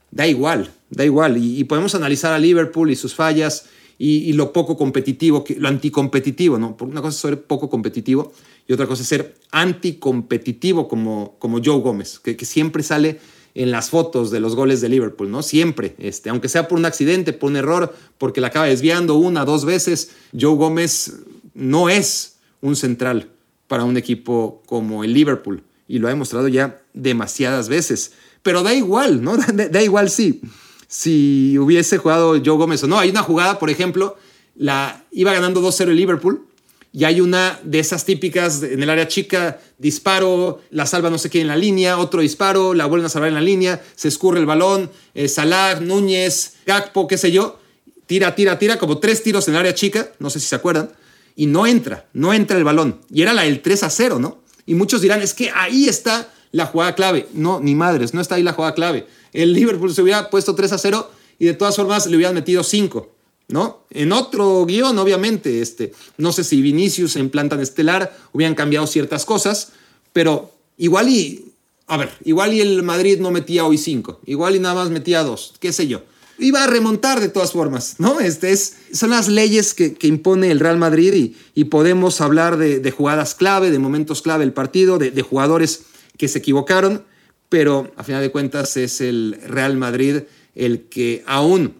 [0.10, 1.38] da igual, da igual.
[1.38, 3.66] Y, podemos analizar a Liverpool y sus fallas,
[4.00, 6.76] y, lo poco competitivo, lo anticompetitivo, ¿no?
[6.80, 8.34] Una cosa es ser poco competitivo
[8.68, 13.20] y otra cosa es ser anticompetitivo como, como Joe Gómez, que, que siempre sale
[13.54, 15.44] en las fotos de los goles de Liverpool, ¿no?
[15.44, 19.46] Siempre, este, aunque sea por un accidente, por un error, porque la acaba desviando una,
[19.46, 21.14] dos veces, Joe Gómez
[21.54, 22.29] no es
[22.62, 23.30] un central
[23.68, 28.14] para un equipo como el Liverpool y lo ha demostrado ya demasiadas veces.
[28.42, 29.38] Pero da igual, ¿no?
[29.54, 30.42] da igual, sí
[30.90, 32.98] si hubiese jugado Joe Gómez o no.
[32.98, 34.18] Hay una jugada, por ejemplo,
[34.56, 36.48] la iba ganando 2-0 el Liverpool
[36.92, 41.30] y hay una de esas típicas en el área chica, disparo, la salva no sé
[41.30, 44.40] qué en la línea, otro disparo, la vuelven a salvar en la línea, se escurre
[44.40, 47.60] el balón, eh, Salah, Núñez, Gakpo, qué sé yo,
[48.08, 50.90] tira, tira, tira, como tres tiros en el área chica, no sé si se acuerdan,
[51.36, 53.02] y no entra, no entra el balón.
[53.12, 54.40] Y era la del 3 a 0, ¿no?
[54.66, 57.28] Y muchos dirán, es que ahí está la jugada clave.
[57.34, 60.72] No, ni madres, no está ahí la jugada clave el Liverpool se hubiera puesto 3
[60.74, 63.16] a 0 y de todas formas le hubieran metido 5.
[63.48, 63.84] ¿No?
[63.90, 69.26] En otro guion, obviamente, este, no sé si Vinicius en planta estelar hubieran cambiado ciertas
[69.26, 69.72] cosas,
[70.14, 71.46] pero igual y,
[71.88, 75.24] a ver, igual y el Madrid no metía hoy 5, igual y nada más metía
[75.24, 76.04] 2, qué sé yo.
[76.40, 78.20] Iba a remontar de todas formas, ¿no?
[78.20, 83.36] Este es, son las leyes que, impone el Real Madrid y, podemos hablar de, jugadas
[83.36, 85.82] clave, de momentos clave del partido, de, de jugadores
[86.18, 87.04] que se equivocaron,
[87.50, 90.24] pero a final de cuentas es el Real Madrid
[90.56, 91.76] el que aún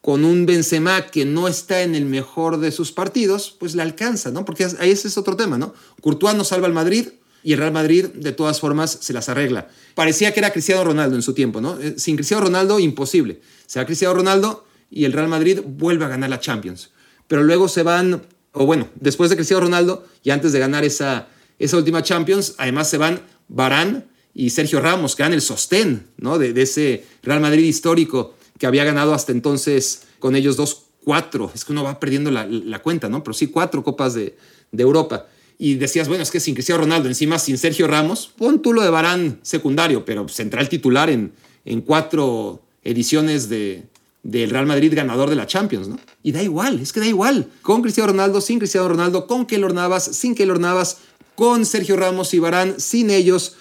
[0.00, 4.30] con un Benzema que no está en el mejor de sus partidos, pues le alcanza,
[4.30, 4.44] ¿no?
[4.44, 5.74] Porque ahí ese es otro tema, ¿no?
[6.00, 7.08] Courtois no salva al Madrid
[7.42, 9.68] y el Real Madrid de todas formas se las arregla.
[9.94, 11.78] Parecía que era Cristiano Ronaldo en su tiempo, ¿no?
[11.80, 13.40] Eh, sin Cristiano Ronaldo, imposible.
[13.66, 16.90] Se va Cristiano Ronaldo y el Real Madrid vuelve a ganar la Champions.
[17.26, 18.22] Pero luego se van,
[18.52, 22.88] o bueno, después de Cristiano Ronaldo y antes de ganar esa, esa última Champions, además
[22.88, 26.38] se van Barán y Sergio Ramos, que eran el sostén ¿no?
[26.38, 31.64] de, ese Real Madrid histórico que había ganado hasta entonces con ellos dos, cuatro, es
[31.64, 33.24] que uno va perdiendo la, cuenta, ¿no?
[33.24, 34.36] Pero sí, cuatro copas de,
[34.76, 35.26] Europa.
[35.58, 38.82] Y decías, bueno, es que sin Cristiano Ronaldo, encima sin Sergio Ramos, pon tú lo
[38.82, 41.32] de Barán secundario, pero central titular en,
[41.64, 43.84] en cuatro ediciones de,
[44.22, 45.98] del Real Madrid ganador de la Champions, ¿no?
[46.22, 47.48] Y da igual, es que da igual.
[47.62, 50.98] Con Cristiano Ronaldo, sin Cristiano Ronaldo, con Keylor Navas, sin Keylor Navas,
[51.34, 53.56] con Sergio Ramos y Barán, sin ellos,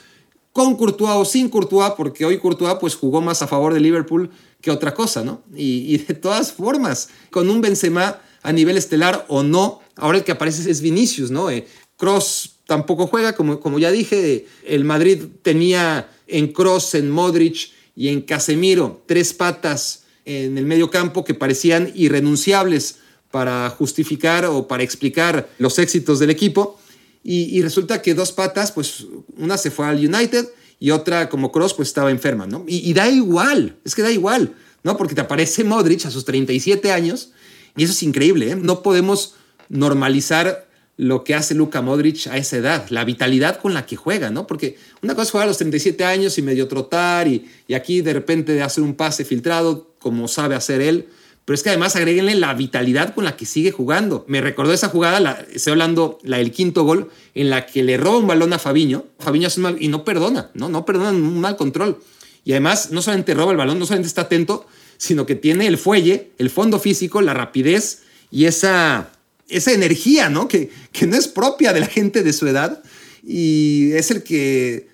[0.51, 4.31] con Courtois o sin Courtois, porque hoy Courtois pues jugó más a favor de Liverpool
[4.59, 5.43] que otra cosa, ¿no?
[5.55, 10.31] Y, de todas formas, con un Benzema a nivel estelar o no, ahora el que
[10.31, 11.49] aparece es Vinicius, ¿no?
[11.51, 17.71] Eh, Cross tampoco juega, como, como ya dije, el Madrid tenía en Cross, en Modric
[17.95, 22.97] y en Casemiro tres patas en el medio campo que parecían irrenunciables
[23.31, 26.79] para justificar o para explicar los éxitos del equipo.
[27.23, 29.05] Y, resulta que dos patas, pues
[29.35, 30.47] una se fue al United
[30.79, 32.63] y otra como Cross, pues estaba enferma, ¿no?
[32.67, 34.95] Y, y da igual, es que da igual, ¿no?
[34.95, 37.31] Porque te aparece Modric a sus 37 años
[37.75, 38.55] y eso es increíble, ¿eh?
[38.55, 39.35] No podemos
[39.67, 40.66] normalizar
[40.97, 44.47] lo que hace Luka Modric a esa edad, la vitalidad con la que juega, ¿no?
[44.47, 48.01] Porque una cosa es jugar a los 37 años y medio trotar y, y aquí
[48.01, 51.07] de repente hacer un pase filtrado como sabe hacer él,
[51.47, 54.25] pero es que además agréguenle la vitalidad con la que sigue jugando.
[54.27, 58.17] Me recordó esa jugada, estoy hablando la del quinto gol, en la que le roba
[58.17, 59.05] un balón a Fabiño.
[59.19, 60.67] Fabiño hace un mal y no perdona, ¿no?
[60.67, 61.99] No perdona un mal control.
[62.43, 64.65] Y además no solamente roba el balón, no solamente está atento,
[64.97, 69.11] sino que tiene el fuelle, el fondo físico, la rapidez y esa,
[69.49, 70.47] esa energía, ¿no?
[70.47, 72.83] Que, que no es propia de la gente de su edad
[73.23, 74.87] y es el que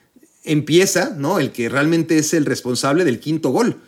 [0.43, 1.39] empieza, ¿no?
[1.39, 3.79] El que realmente es el responsable del quinto gol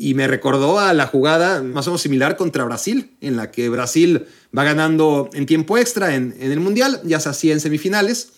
[0.00, 3.68] y me recordó a la jugada más o menos similar contra Brasil, en la que
[3.68, 4.26] Brasil
[4.56, 8.30] va ganando en tiempo extra en, el Mundial, ya se hacía en semifinales,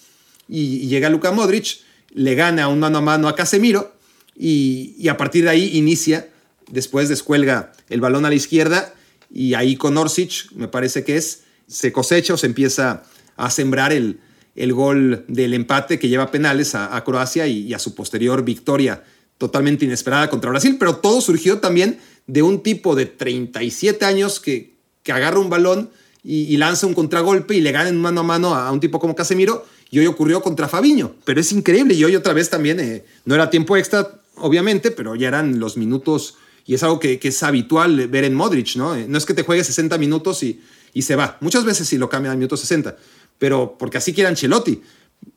[0.49, 1.81] y, llega Luka Modric,
[2.13, 3.95] le gana un mano a mano a Casemiro,
[4.35, 6.31] y, a partir de ahí inicia,
[6.71, 8.95] después descuelga el balón a la izquierda,
[9.31, 13.05] y ahí con Orsic, me parece que es, se cosecha o se empieza
[13.37, 14.21] a sembrar el,
[14.57, 19.05] el gol del empate que lleva penales a, Croacia y a su posterior victoria
[19.41, 24.75] totalmente inesperada contra Brasil, pero todo surgió también de un tipo de 37 años que,
[25.03, 25.89] que agarra un balón
[26.23, 29.15] y, lanza un contragolpe y le gana en mano a mano a, un tipo como
[29.15, 33.07] Casemiro, y hoy ocurrió contra Fabiño, pero es increíble, y hoy otra vez también, eh,
[33.25, 37.43] no era tiempo extra, obviamente, pero ya eran los minutos, y es algo que, es
[37.43, 38.95] habitual ver en Modric, ¿no?
[38.95, 40.61] Eh, no es que te juegue 60 minutos y,
[40.93, 42.97] y se va, muchas veces sí lo cambian al minuto 60,
[43.39, 44.83] pero porque así quiere Ancelotti.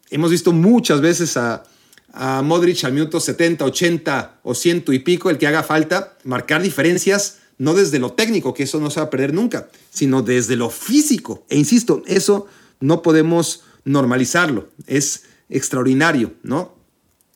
[0.09, 1.63] Hemos visto muchas veces a,
[2.11, 6.61] a Modric al minuto 70, 80 o ciento y pico, el que haga falta, marcar
[6.61, 10.55] diferencias no desde lo técnico, que eso no se va a perder nunca, sino desde
[10.55, 11.45] lo físico.
[11.49, 12.47] E insisto, eso
[12.79, 16.75] no podemos normalizarlo, es extraordinario, ¿no?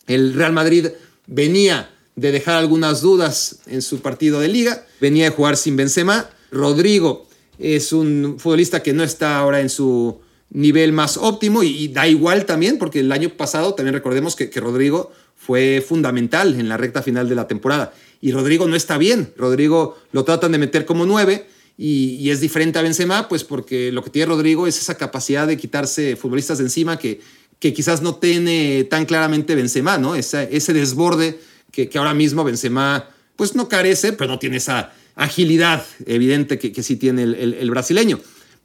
[0.07, 0.87] El Real Madrid
[1.27, 6.29] venía de dejar algunas dudas en su partido de liga, venía de jugar sin Benzema,
[6.51, 7.26] Rodrigo
[7.59, 12.45] es un futbolista que no está ahora en su nivel más óptimo y, da igual
[12.45, 17.29] también porque el año pasado también recordemos que, Rodrigo fue fundamental en la recta final
[17.29, 21.47] de la temporada y Rodrigo no está bien, Rodrigo lo tratan de meter como nueve
[21.77, 25.57] y, es diferente a Benzema pues porque lo que tiene Rodrigo es esa capacidad de
[25.57, 27.21] quitarse futbolistas de encima que,
[27.59, 30.15] que quizás no tiene tan claramente Benzema, ¿no?
[30.15, 31.39] Ese, ese desborde
[31.71, 36.71] que, que ahora mismo Benzema pues no carece, pero no tiene esa agilidad evidente que,
[36.71, 38.19] que sí tiene el brasileño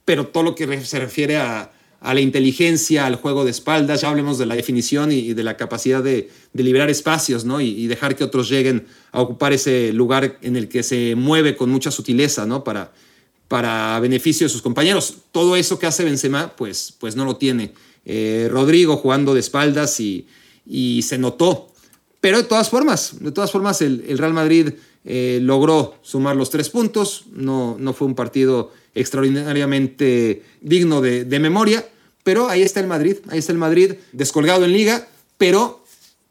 [0.05, 4.37] pero todo lo que se refiere a, la inteligencia, al juego de espaldas, ya hablemos
[4.37, 7.61] de la definición y, de la capacidad de, liberar espacios, ¿no?
[7.61, 11.69] Y, dejar que otros lleguen a ocupar ese lugar en el que se mueve con
[11.69, 12.61] mucha sutileza, ¿no?
[12.63, 12.91] Para,
[13.47, 15.15] para beneficio de sus compañeros.
[15.31, 17.73] Todo eso que hace Benzema, pues, pues no lo tiene.
[18.03, 20.27] Eh, Rodrigo jugando de espaldas y,
[21.03, 21.69] se notó.
[22.19, 24.73] Pero de todas formas, de todas formas, el, Real Madrid
[25.05, 27.25] eh, logró sumar los tres puntos.
[27.33, 31.85] No, no fue un partido extraordinariamente digno de, memoria,
[32.23, 35.83] pero ahí está el Madrid, ahí está el Madrid descolgado en liga, pero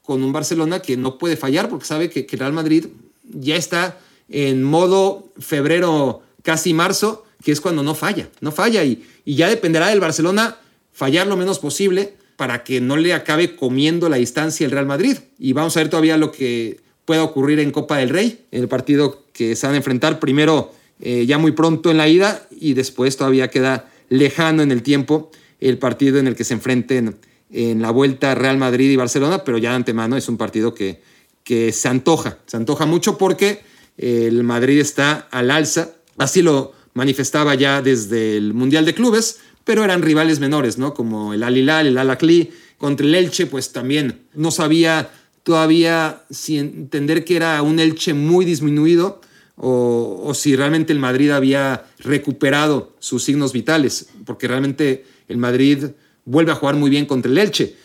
[0.02, 2.86] con un Barcelona que no puede fallar porque sabe que, el Real Madrid
[3.24, 9.04] ya está en modo febrero, casi marzo, que es cuando no falla, no falla y,
[9.24, 10.56] y ya dependerá del Barcelona
[10.92, 15.18] fallar lo menos posible para que no le acabe comiendo la distancia el Real Madrid.
[15.38, 18.68] Y vamos a ver todavía lo que pueda ocurrir en Copa del Rey, en el
[18.68, 22.74] partido que se van a enfrentar primero eh, ya muy pronto en la ida y
[22.74, 27.16] después todavía queda lejano en el tiempo el partido en el que se enfrenten
[27.50, 31.02] en la vuelta Real Madrid y Barcelona, pero ya de antemano es un partido que,
[31.44, 33.60] que se antoja, se antoja mucho porque
[33.96, 39.84] el Madrid está al alza, así lo manifestaba ya desde el Mundial de Clubes, pero
[39.84, 40.94] eran rivales menores, ¿no?
[40.94, 45.10] Como el Al Hilal, el Al Akli, contra el Elche, pues también no sabía
[45.42, 49.20] todavía si entender que era un Elche muy disminuido,
[49.56, 55.90] o, si realmente el Madrid había recuperado sus signos vitales, porque realmente el Madrid
[56.24, 57.76] vuelve a jugar muy bien contra el Elche.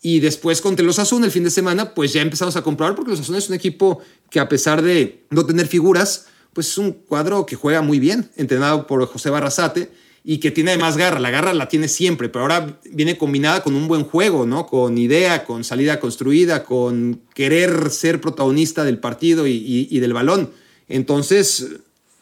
[0.00, 3.10] Y después contra los Osasuna el fin de semana, pues ya empezamos a comprobar, porque
[3.10, 6.92] los Osasuna es un equipo que a pesar de no tener figuras, pues es un
[6.92, 9.90] cuadro que juega muy bien, entrenado por José Barrasate
[10.30, 11.20] y que tiene además garra.
[11.20, 14.66] La garra la tiene siempre, pero ahora viene combinada con un buen juego, ¿no?
[14.66, 20.50] Con idea, con salida construida, con querer ser protagonista del partido y del balón.
[20.86, 21.68] Entonces,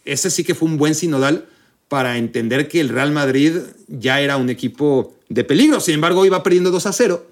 [0.04, 1.48] ese sí que fue un buen sinodal
[1.88, 3.56] para entender que el Real Madrid
[3.88, 5.80] ya era un equipo de peligro.
[5.80, 7.26] Sin embargo, iba perdiendo 2 a 0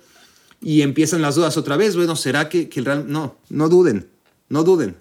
[0.60, 1.94] y empiezan las dudas otra vez.
[1.94, 3.04] Bueno, ¿será que, el Real...
[3.06, 4.08] No, no duden,
[4.48, 4.96] no duden,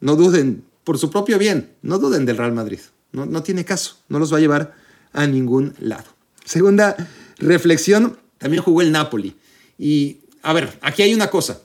[0.00, 2.80] no duden por su propio bien, no duden del Real Madrid.
[3.12, 4.79] No, no tiene caso, no los va a llevar
[5.12, 6.04] a ningún lado.
[6.44, 6.96] Segunda
[7.38, 9.36] reflexión, también jugó el Napoli.
[9.78, 11.60] Y a ver, aquí hay una cosa.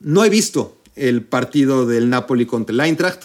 [0.00, 3.24] No he visto el partido del Napoli contra el Eintracht.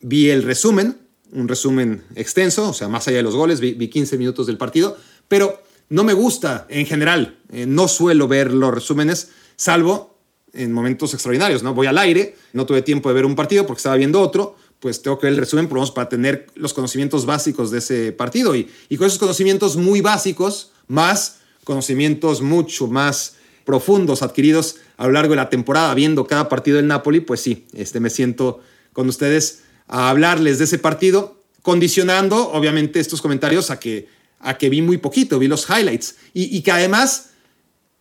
[0.00, 0.98] Vi el resumen,
[1.32, 4.96] un resumen extenso, o sea, más allá de los goles, vi, 15 minutos del partido,
[5.28, 7.38] pero no me gusta en general.
[7.52, 10.18] Eh, no suelo ver los resúmenes, salvo
[10.52, 11.74] en momentos extraordinarios, ¿no?
[11.74, 15.02] Voy al aire, no tuve tiempo de ver un partido porque estaba viendo otro, pues
[15.02, 18.54] tengo que ver el resumen por menos para tener los conocimientos básicos de ese partido.
[18.56, 25.32] Y, con esos conocimientos muy básicos, más conocimientos mucho más profundos adquiridos a lo largo
[25.32, 28.60] de la temporada, viendo cada partido del Napoli, pues sí, este, me siento
[28.92, 34.08] con ustedes a hablarles de ese partido, condicionando obviamente estos comentarios a que,
[34.40, 36.16] a que vi muy poquito, vi los highlights.
[36.32, 37.30] Y que además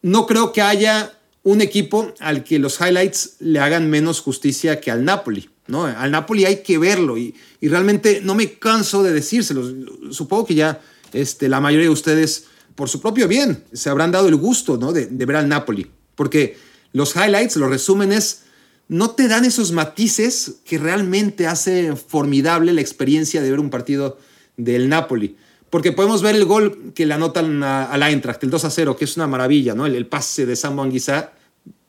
[0.02, 4.92] no creo que haya un equipo al que los highlights le hagan menos justicia que
[4.92, 5.50] al Napoli.
[5.70, 5.86] ¿No?
[5.86, 9.64] Al Napoli hay que verlo y, realmente no me canso de decírselo.
[10.12, 10.82] Supongo que ya
[11.14, 12.46] este, la mayoría de ustedes,
[12.76, 14.92] por su propio bien, se habrán dado el gusto ¿no?
[14.92, 15.88] de, ver al Napoli.
[16.16, 16.58] Porque
[16.92, 18.44] los highlights, los resúmenes,
[18.88, 24.18] no te dan esos matices que realmente hace formidable la experiencia de ver un partido
[24.58, 25.38] del Napoli.
[25.70, 28.96] Porque podemos ver el gol que le anotan a, la Eintracht, el 2 a 0,
[28.98, 29.86] que es una maravilla, ¿no?
[29.86, 31.34] El, pase de Sam Anguissa,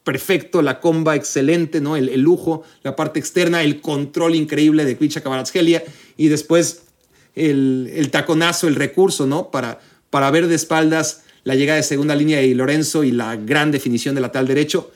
[0.04, 1.96] perfecto, la comba excelente, ¿no?
[1.96, 5.84] El, lujo, la parte externa, el control increíble de Kvicha Kvaratskhelia
[6.16, 6.82] y después
[7.34, 9.50] el, taconazo, el recurso, ¿no?
[9.50, 9.80] Para,
[10.10, 14.14] para ver de espaldas la llegada de segunda línea de Lorenzo y la gran definición
[14.14, 14.90] de lateral derecho.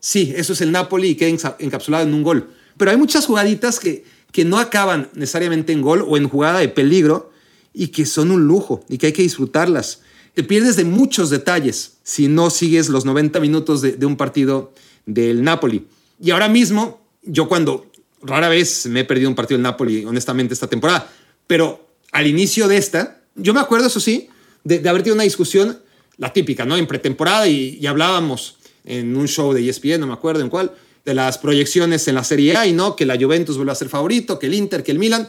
[0.00, 2.50] Sí, eso es el Napoli y queda encapsulado en un gol.
[2.76, 6.68] Pero hay muchas jugaditas que, que no acaban necesariamente en gol o en jugada de
[6.68, 7.32] peligro
[7.74, 10.02] y que son un lujo y que hay que disfrutarlas.
[10.34, 14.72] Te pierdes de muchos detalles si no sigues los 90 minutos de, un partido
[15.06, 15.86] del Napoli.
[16.20, 17.90] Y ahora mismo, yo cuando
[18.22, 21.10] rara vez me he perdido un partido del Napoli, honestamente, esta temporada,
[21.46, 24.28] pero al inicio de esta, yo me acuerdo, eso sí,
[24.64, 25.78] de, haber tenido una discusión,
[26.16, 26.76] la típica, ¿no?
[26.76, 30.72] En pretemporada y, y hablábamos en un show de ESPN, no me acuerdo en cuál,
[31.04, 33.88] de las proyecciones en la Serie A y no, que la Juventus vuelve a ser
[33.88, 35.28] favorito, que el Inter, que el Milan.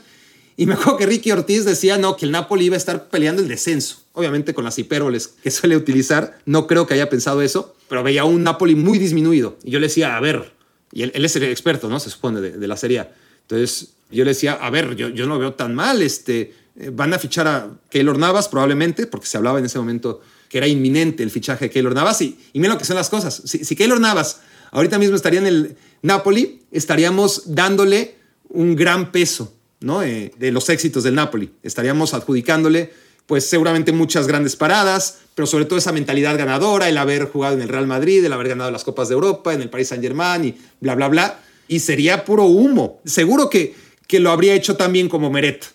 [0.57, 3.41] Y me acuerdo que Ricky Ortiz decía, no, que el Napoli iba a estar peleando
[3.41, 4.03] el descenso.
[4.13, 8.25] Obviamente con las hipérboles que suele utilizar, no creo que haya pensado eso, pero veía
[8.25, 9.57] un Napoli muy disminuido.
[9.63, 10.53] Y yo le decía, a ver,
[10.91, 11.99] y él, es el experto, ¿no?
[11.99, 13.07] Se supone, de, la Serie.
[13.41, 17.19] Entonces yo le decía, a ver, yo, no veo tan mal, este, eh, van a
[17.19, 21.29] fichar a Keylor Navas probablemente, porque se hablaba en ese momento que era inminente el
[21.29, 22.21] fichaje de Keylor Navas.
[22.21, 23.41] Y, y mira lo que son las cosas.
[23.45, 24.41] Si, si Keylor Navas
[24.71, 28.15] ahorita mismo estaría en el Napoli, estaríamos dándole
[28.49, 30.03] un gran peso ¿no?
[30.03, 31.51] Eh, de los éxitos del Napoli.
[31.63, 32.91] Estaríamos adjudicándole,
[33.25, 37.61] pues seguramente muchas grandes paradas, pero sobre todo esa mentalidad ganadora, el haber jugado en
[37.61, 40.43] el Real Madrid, el haber ganado las Copas de Europa, en el Paris Saint Germain
[40.43, 41.39] y bla, bla, bla.
[41.67, 42.99] Y sería puro humo.
[43.05, 43.75] Seguro que,
[44.07, 45.65] que lo habría hecho también como Meret.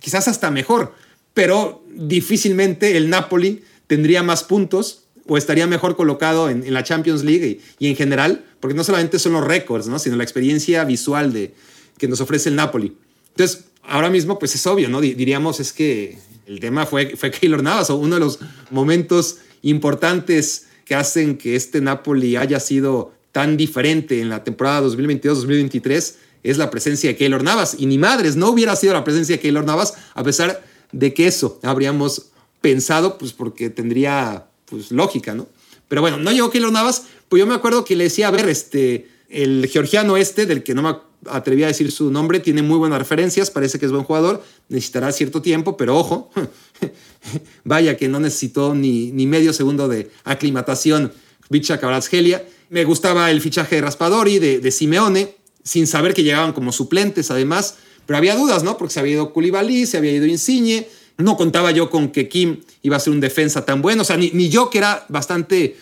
[0.00, 0.94] Quizás hasta mejor,
[1.34, 7.60] pero difícilmente el Napoli tendría más puntos o estaría mejor colocado en, la Champions League
[7.78, 9.98] y, y, en general, porque no solamente son los récords, ¿no?
[9.98, 11.52] sino la experiencia visual de,
[11.98, 12.96] que nos ofrece el Napoli.
[13.38, 15.00] Entonces, ahora mismo, pues es obvio, ¿no?
[15.00, 18.40] Diríamos es que el tema fue, fue Keylor Navas, o uno de los
[18.72, 26.14] momentos importantes que hacen que este Napoli haya sido tan diferente en la temporada 2022-2023
[26.42, 27.76] es la presencia de Keylor Navas.
[27.78, 31.28] Y ni madres, no hubiera sido la presencia de Keylor Navas, a pesar de que
[31.28, 32.30] eso habríamos
[32.60, 35.46] pensado, pues porque tendría pues, lógica, ¿no?
[35.86, 38.48] Pero bueno, no llegó Keylor Navas, pues yo me acuerdo que le decía, a ver,
[38.48, 40.96] este, el georgiano este, del que no me
[41.30, 45.12] atreví a decir su nombre, tiene muy buenas referencias, parece que es buen jugador, necesitará
[45.12, 46.30] cierto tiempo, pero ojo,
[47.64, 51.12] vaya que no necesitó ni, ni medio segundo de aclimatación
[51.50, 52.46] Vicha Kvaratskhelia.
[52.70, 57.30] Me gustaba el fichaje de Raspadori, de, de Simeone, sin saber que llegaban como suplentes
[57.30, 57.76] además,
[58.06, 58.78] pero había dudas, ¿no?
[58.78, 62.60] Porque se había ido Koulibaly, se había ido Insigne, no contaba yo con que Kim
[62.82, 65.76] iba a ser un defensa tan bueno, o sea, ni, ni yo que era bastante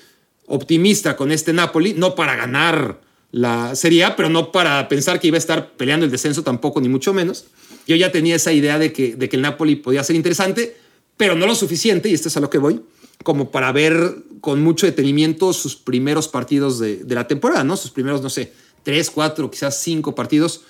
[0.47, 3.01] optimista con este Napoli, no para ganar
[3.37, 6.89] la Serie pero no para pensar que iba a estar peleando el descenso tampoco, ni
[6.89, 7.45] mucho menos.
[7.87, 10.75] Yo ya tenía esa idea de que, de que el Napoli podía ser interesante,
[11.19, 12.81] pero no lo suficiente, y esto es a lo que voy,
[13.23, 17.77] como para ver con mucho detenimiento sus primeros partidos de, la temporada, ¿no?
[17.77, 20.63] Sus primeros, no sé, tres, cuatro, quizás cinco partidos.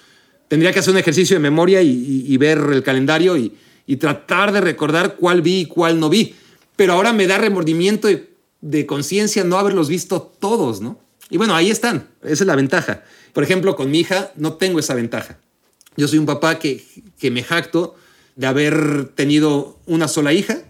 [0.48, 3.52] Tendría que hacer un ejercicio de memoria y, ver el calendario y,
[3.86, 6.34] y, tratar de recordar cuál vi y cuál no vi.
[6.74, 8.28] Pero ahora me da remordimiento de,
[8.60, 11.05] de conciencia no haberlos visto todos, ¿no?
[11.30, 12.08] Y bueno, ahí están.
[12.22, 13.04] Esa es la ventaja.
[13.32, 15.38] Por ejemplo, con mi hija no tengo esa ventaja.
[15.96, 16.84] Yo soy un papá que,
[17.18, 17.96] que me jacto
[18.36, 20.62] de haber tenido una sola hija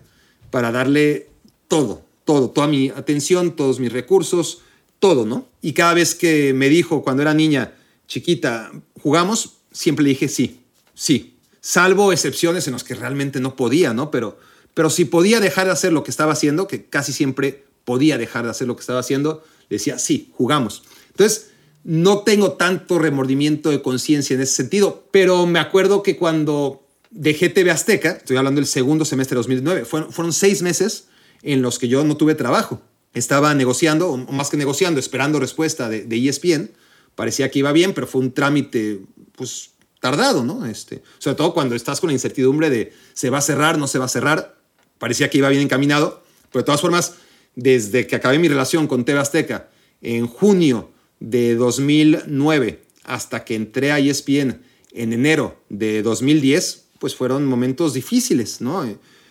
[0.51, 1.29] para darle
[1.69, 4.63] todo, todo, toda mi atención, todos mis recursos,
[4.99, 5.49] todo, ¿no?
[5.61, 7.75] Y cada vez que me dijo cuando era niña,
[8.07, 8.71] chiquita,
[9.03, 10.61] jugamos, siempre le dije sí,
[10.95, 11.35] sí.
[11.61, 14.11] salvo excepciones en las que realmente no podía, ¿no?
[14.11, 14.39] Pero,
[14.75, 18.45] pero si podía dejar de hacer lo que estaba haciendo, que casi siempre podía dejar
[18.45, 20.83] de hacer lo que estaba haciendo, decía, sí, jugamos.
[21.09, 21.51] Entonces,
[21.85, 27.49] no tengo tanto remordimiento de conciencia en ese sentido, pero me acuerdo que cuando dejé
[27.49, 31.07] TV Azteca, estoy hablando del segundo semestre de 2009, fueron, fueron seis meses
[31.43, 32.83] en los que yo no tuve trabajo.
[33.15, 36.71] Estaba negociando, o más que negociando, esperando respuesta de, de ESPN.
[37.15, 39.01] Parecía que iba bien, pero fue un trámite,
[39.37, 40.67] pues, tardado, ¿no?
[40.67, 43.99] Este, sobre todo cuando estás con la incertidumbre de se va a cerrar, no se
[43.99, 44.57] va a cerrar.
[44.99, 47.15] Parecía que iba bien encaminado, pero de todas formas,
[47.57, 49.69] desde que acabé mi relación con TV Azteca
[50.03, 54.61] en junio de 2009 hasta que entré a ESPN
[54.93, 58.87] en enero de 2010, pues fueron momentos difíciles, ¿no?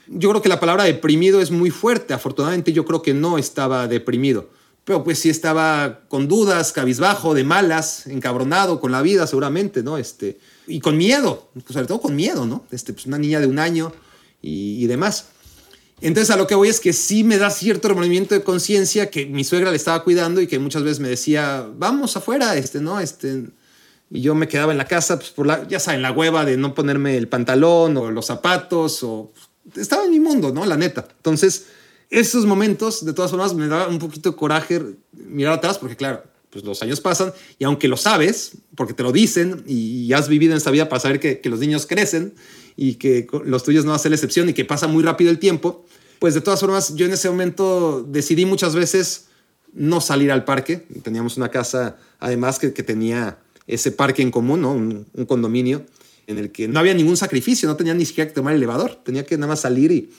[0.08, 2.14] Yo creo que la palabra deprimido es muy fuerte.
[2.14, 4.50] Afortunadamente yo creo que no estaba deprimido.
[4.84, 9.98] Pero pues sí estaba con dudas, cabizbajo, de malas, encabronado con la vida seguramente, ¿no?
[9.98, 12.66] Este, y con miedo, sobre todo con miedo, ¿no?
[12.72, 13.92] Este, pues una niña de un año
[14.42, 15.30] y demás.
[16.02, 19.26] Entonces a lo que voy es que sí me da cierto remordimiento de conciencia que
[19.26, 23.00] mi suegra le estaba cuidando y que muchas veces me decía, vamos afuera, este, ¿no?
[23.00, 23.46] Este,
[24.10, 26.58] y yo me quedaba en la casa, pues por la, ya saben, la hueva de
[26.58, 29.32] no ponerme el pantalón o los zapatos o
[29.76, 30.66] estaba en mi mundo, ¿no?
[30.66, 31.08] La neta.
[31.18, 31.68] Entonces,
[32.10, 34.82] esos momentos, de todas formas, me daba un poquito de coraje
[35.14, 36.24] mirar atrás, porque claro,
[36.56, 40.54] pues los años pasan y aunque lo sabes, porque te lo dicen y has vivido
[40.54, 42.34] en esta vida para saber que, los niños crecen
[42.78, 45.86] y que los tuyos no hacen la excepción y que pasa muy rápido el tiempo,
[46.18, 49.26] pues de todas formas, yo en ese momento decidí muchas veces
[49.74, 50.86] no salir al parque.
[51.04, 53.38] Teníamos una casa, además, que, tenía
[53.68, 54.72] ese parque en común, ¿no?
[54.72, 55.86] un, condominio
[56.26, 58.96] en el que no había ningún sacrificio, no tenía ni siquiera que tomar el elevador,
[59.04, 60.10] tenía que nada más salir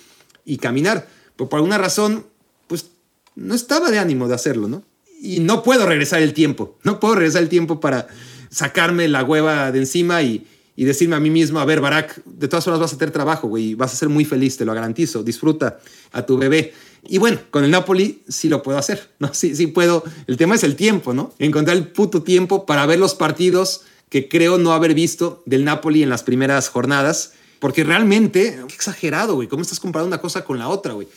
[0.45, 1.09] y caminar.
[1.35, 2.27] Pero por alguna razón,
[2.67, 2.91] pues
[3.37, 4.85] no estaba de ánimo de hacerlo, ¿no?
[5.21, 8.07] Y no puedo regresar el tiempo, no puedo regresar el tiempo para
[8.51, 10.47] sacarme la hueva de encima y,
[10.77, 13.49] y decirme a mí mismo, a ver, Barack, de todas formas vas a tener trabajo,
[13.49, 15.79] güey, vas a ser muy feliz, te lo garantizo, disfruta
[16.13, 16.73] a tu bebé.
[17.09, 19.33] Y bueno, con el Napoli sí lo puedo hacer, ¿no?
[19.33, 20.05] Sí, sí puedo.
[20.27, 21.33] El tema es el tiempo, ¿no?
[21.39, 26.03] Encontrar el puto tiempo para ver los partidos que creo no haber visto del Napoli
[26.03, 30.59] en las primeras jornadas, porque realmente, qué exagerado, güey, ¿cómo estás comparando una cosa con
[30.59, 31.09] la otra, güey?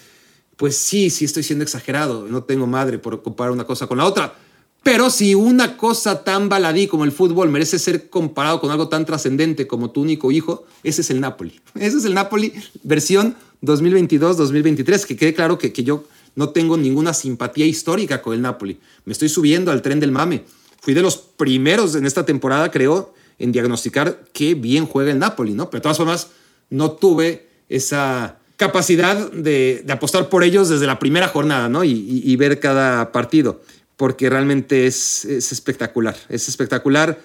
[0.59, 4.03] Pues sí, sí estoy siendo exagerado, no tengo madre por comparar una cosa con la
[4.03, 4.35] otra.
[4.83, 9.05] Pero si una cosa tan baladí como el fútbol merece ser comparado con algo tan
[9.05, 11.61] trascendente como tu único hijo, ese es el Napoli.
[11.75, 12.51] Ese es el Napoli
[12.83, 15.05] versión 2022-2023.
[15.05, 16.03] Que quede claro que, que yo
[16.35, 18.81] no tengo ninguna simpatía histórica con el Napoli.
[19.05, 20.43] Me estoy subiendo al tren del mame.
[20.81, 25.53] Fui de los primeros en esta temporada, creo, en diagnosticar qué bien juega el Napoli,
[25.53, 25.69] ¿no?
[25.69, 26.27] Pero de todas formas,
[26.69, 31.85] no tuve esa capacidad de, de apostar por ellos desde la primera jornada, ¿no?
[31.85, 33.61] Y, ver cada partido
[33.95, 36.17] porque realmente es, es, espectacular.
[36.27, 37.21] Es espectacular.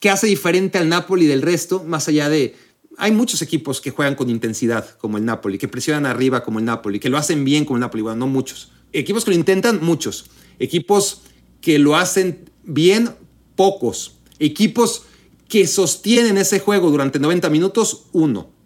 [0.00, 1.84] ¿Qué hace diferente al Napoli del resto?
[1.84, 2.56] Más allá de...
[2.96, 6.64] Hay muchos equipos que juegan con intensidad, como el Napoli, que presionan arriba, como el
[6.64, 8.02] Napoli, que lo hacen bien, como el Napoli.
[8.02, 8.72] Bueno, no muchos.
[8.94, 10.30] Equipos que lo intentan, muchos.
[10.58, 11.20] Equipos
[11.60, 13.10] que lo hacen bien,
[13.56, 14.16] pocos.
[14.38, 15.02] Equipos
[15.48, 18.57] que sostienen ese juego durante 90 minutos, uno.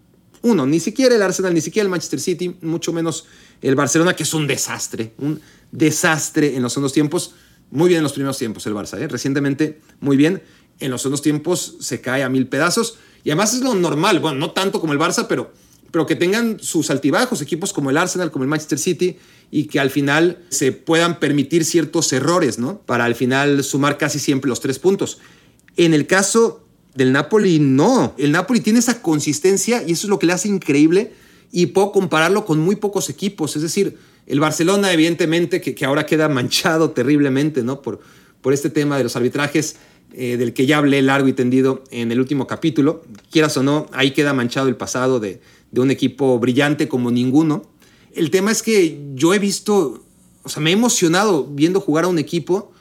[0.43, 3.27] Uno, ni siquiera el Arsenal, ni siquiera el Manchester City, mucho menos
[3.61, 5.41] el Barcelona, que es un desastre, un
[5.71, 7.35] desastre en los segundos tiempos
[7.73, 9.09] muy bien en los primeros tiempos el Barça, ¿eh?
[9.09, 10.43] recientemente muy bien.
[10.79, 12.99] En los segundos tiempos se cae a mil pedazos.
[13.25, 15.53] Y además es lo normal, bueno, no tanto como el Barça, pero,
[15.91, 19.17] pero que tengan sus altibajos, equipos como el Arsenal, como el Manchester City,
[19.51, 22.83] y que al final se puedan permitir ciertos errores, ¿no?
[22.83, 25.19] Para al final sumar casi siempre los tres puntos.
[25.77, 28.15] En el caso del Napoli, no.
[28.19, 31.13] El Napoli tiene esa consistencia y eso es lo que le hace increíble
[31.51, 33.57] y puedo compararlo con muy pocos equipos.
[33.57, 37.83] Es decir, el Barcelona, evidentemente, que, que ahora queda manchado terriblemente ¿no?
[37.83, 38.01] por,
[38.41, 39.77] por este tema de los arbitrajes,
[40.15, 43.03] eh, del que ya hablé largo y tendido en el último capítulo.
[43.31, 45.41] Quieras o no, ahí queda manchado el pasado de,
[45.71, 47.63] de un equipo brillante como ninguno.
[48.15, 50.05] El tema es que yo he visto,
[50.43, 52.73] o sea, me he emocionado viendo jugar a un equipo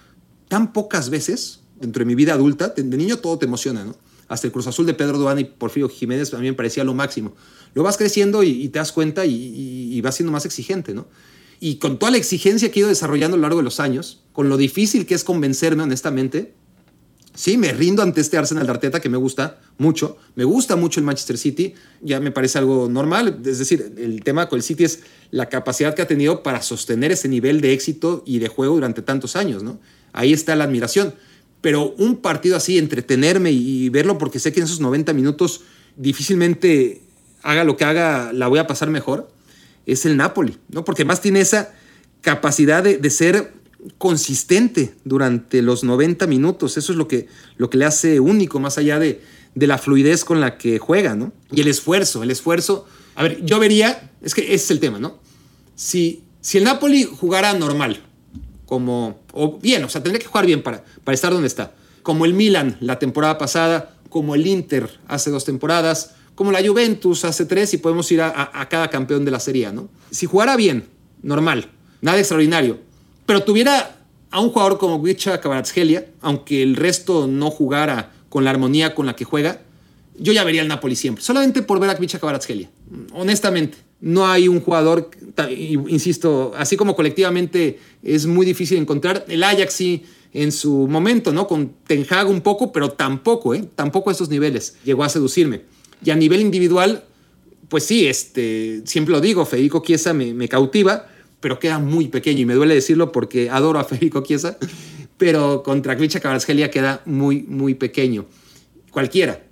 [0.49, 2.69] tan pocas veces dentro de mi vida adulta.
[2.69, 3.95] De, niño todo te emociona, ¿no?
[4.27, 6.93] Hasta el Cruz Azul de Pedro Duane y Porfirio Jiménez a mí me parecía lo
[6.93, 7.33] máximo.
[7.73, 10.93] Lo vas creciendo y, y te das cuenta y, y, y vas siendo más exigente,
[10.93, 11.07] ¿no?
[11.63, 14.23] y con toda la exigencia que he ido desarrollando a lo largo de los años,
[14.33, 16.55] con lo difícil que es convencerme honestamente,
[17.35, 20.99] sí, me rindo ante este Arsenal de Arteta que me gusta mucho, me gusta mucho
[20.99, 24.85] el Manchester City, ya me parece algo normal, es decir, el tema con el City
[24.85, 28.73] es la capacidad que ha tenido para sostener ese nivel de éxito y de juego
[28.73, 29.79] durante tantos años, ¿no?
[30.13, 31.13] Ahí está la admiración,
[31.61, 35.61] pero un partido así, entretenerme y verlo porque sé que en esos 90 minutos
[35.95, 37.01] difícilmente
[37.43, 39.29] haga lo que haga, la voy a pasar mejor
[39.85, 40.85] es el Napoli, ¿no?
[40.85, 41.73] Porque más tiene esa
[42.21, 43.53] capacidad de, de, ser
[43.97, 46.77] consistente durante los 90 minutos.
[46.77, 49.21] Eso es lo que, lo que le hace único, más allá de,
[49.55, 51.33] de la fluidez con la que juega, ¿no?
[51.51, 52.85] Y el esfuerzo, el esfuerzo.
[53.15, 55.19] A ver, yo vería, es que ese es el tema, ¿no?
[55.75, 58.03] Si, si el Napoli jugara normal,
[58.71, 62.23] como, o bien, o sea, tendría que jugar bien para, para estar donde está, como
[62.23, 67.43] el Milan la temporada pasada, como el Inter hace dos temporadas, como la Juventus hace
[67.43, 69.89] tres y podemos ir a, cada campeón de la serie, ¿no?
[70.09, 70.85] Si jugara bien,
[71.21, 71.67] normal,
[71.99, 72.79] nada extraordinario,
[73.25, 73.97] pero tuviera
[74.29, 79.05] a un jugador como Wicha Kvaratskhelia, aunque el resto no jugara con la armonía con
[79.05, 79.59] la que juega,
[80.17, 82.69] yo ya vería al Napoli siempre, solamente por ver a Wicha Kvaratskhelia,
[83.11, 83.90] honestamente.
[84.01, 85.11] No hay un jugador,
[85.87, 91.47] insisto, así como colectivamente es muy difícil encontrar, el Ajax sí en su momento, ¿no?
[91.47, 93.63] Con Ten Hag un poco, pero tampoco, ¿eh?
[93.75, 95.61] Tampoco a esos niveles llegó a seducirme.
[96.03, 97.03] Y a nivel individual,
[97.69, 101.07] pues sí, este, siempre lo digo, Federico Chiesa me, cautiva,
[101.39, 104.57] pero queda muy pequeño y me duele decirlo porque adoro a Federico Chiesa,
[105.17, 108.25] pero contra Klicha Kvaratskhelia queda muy, muy pequeño.
[108.91, 109.43] Cualquiera.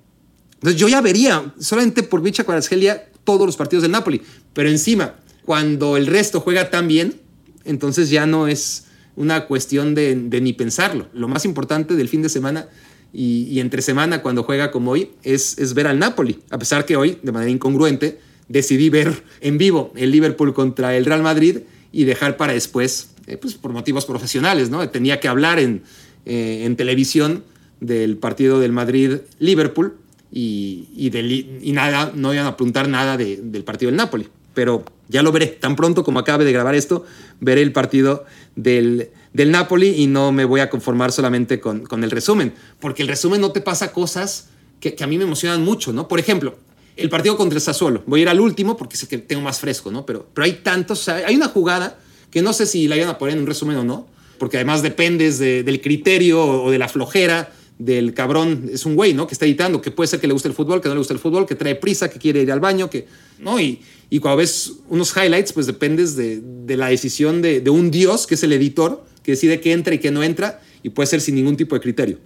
[0.55, 4.21] Entonces yo ya vería, solamente por Klicha Kvaratskhelia, todos los partidos del Napoli,
[4.53, 5.15] pero encima,
[5.45, 7.19] cuando el resto juega tan bien,
[7.65, 11.07] entonces ya no es una cuestión de, ni pensarlo.
[11.13, 12.69] Lo más importante del fin de semana
[13.11, 16.95] y, entre semana cuando juega como hoy es, es ver al Napoli, a pesar que
[16.95, 21.59] hoy, de manera incongruente, decidí ver en vivo el Liverpool contra el Real Madrid
[21.91, 24.87] y dejar para después, eh, pues por motivos profesionales, ¿no?
[24.89, 25.83] Tenía que hablar en,
[26.25, 27.43] eh, en televisión
[27.79, 29.95] del partido del Madrid-Liverpool
[30.31, 34.27] y, y, nada, no iban a apuntar nada del partido del Napoli.
[34.53, 37.05] Pero ya lo veré, tan pronto como acabe de grabar esto,
[37.39, 38.25] veré el partido
[38.55, 43.01] del, del Napoli y no me voy a conformar solamente con, con el resumen, porque
[43.01, 44.49] el resumen no te pasa cosas
[44.79, 46.07] que, que, a mí me emocionan mucho, ¿no?
[46.07, 46.55] Por ejemplo,
[46.95, 49.59] el partido contra el Sassuolo, voy a ir al último porque sé que tengo más
[49.59, 50.05] fresco, ¿no?
[50.05, 51.97] Pero, pero hay tantos, hay una jugada
[52.29, 54.07] que no sé si la iban a poner en un resumen o no,
[54.37, 59.25] porque además dependes del criterio o de la flojera del cabrón, es un güey, ¿no?
[59.25, 61.13] Que está editando, que puede ser que le guste el fútbol, que no le guste
[61.13, 63.07] el fútbol, que trae prisa, que quiere ir al baño, que,
[63.39, 63.59] ¿no?
[63.59, 67.89] Y, y cuando ves unos highlights, pues dependes de, de la decisión de, de, un
[67.89, 71.07] dios, que es el editor, que decide qué entra y qué no entra, y puede
[71.07, 72.19] ser sin ningún tipo de criterio.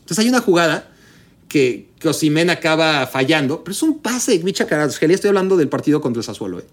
[0.00, 0.90] Entonces hay una jugada
[1.48, 5.68] que, que Osimen acaba fallando, pero es un pase de Micha Carasgelia, estoy hablando del
[5.68, 6.64] partido contra el Sassuolo, ¿eh?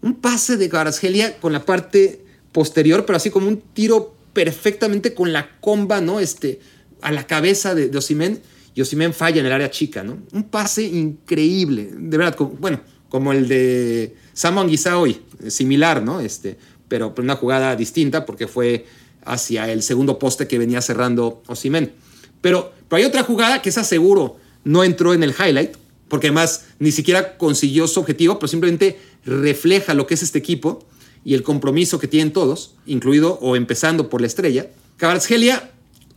[0.00, 5.32] Un pase de Carasgelia con la parte posterior, pero así como un tiro perfectamente con
[5.32, 6.20] la comba, ¿no?
[6.20, 6.60] Este,
[7.04, 8.40] a la cabeza de, Osimen,
[8.74, 10.18] y Osimen falla en el área chica, ¿no?
[10.32, 12.80] Un pase increíble, de verdad, bueno,
[13.10, 16.20] como el de Samuel Anguissa hoy, similar, ¿no?
[16.20, 16.56] Este,
[16.88, 18.86] pero una jugada distinta porque fue
[19.22, 21.92] hacia el segundo poste que venía cerrando Osimen.
[22.40, 25.76] Pero, pero hay otra jugada que esa seguro no entró en el highlight,
[26.08, 30.86] porque además ni siquiera consiguió su objetivo, pero simplemente refleja lo que es este equipo
[31.22, 34.68] y el compromiso que tienen todos, incluido o empezando por la estrella.
[34.96, 35.70] Cabarzgelia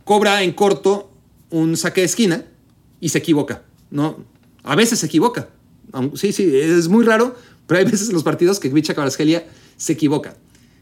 [0.08, 1.12] cobra en corto
[1.50, 2.46] un saque de esquina
[2.98, 4.24] y se equivoca, ¿no?
[4.64, 5.50] A veces se equivoca,
[6.14, 7.36] Sí, sí, es muy raro,
[7.66, 9.46] pero hay veces en los partidos que Gvicha Kvaratskhelia
[9.76, 10.34] se equivoca.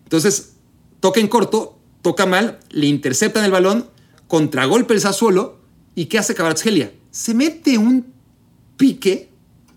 [0.04, 0.52] Entonces,
[1.00, 3.88] toca en corto, toca mal, le interceptan el balón,
[4.28, 5.58] contragolpe el Sassuolo,
[5.96, 6.92] ¿y qué hace Kvaratskhelia?
[7.10, 8.06] Se mete un
[8.76, 9.30] pique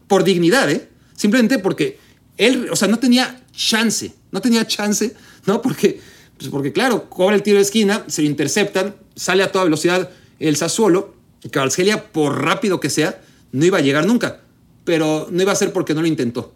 [0.08, 0.90] por dignidad, ¿eh?
[1.16, 1.98] Simplemente porque
[2.38, 5.16] él, o sea, no tenía chance, no tenía chance,
[5.48, 5.60] ¿no?
[5.64, 6.00] Porque,
[6.38, 10.10] pues porque claro, cobra el tiro de esquina, se lo interceptan, sale a toda velocidad
[10.40, 11.14] el Sassuolo,
[11.52, 14.42] Kvaratskhelia, por rápido que sea, no iba a llegar nunca
[14.90, 16.52] pero no iba a ser porque no lo intentó.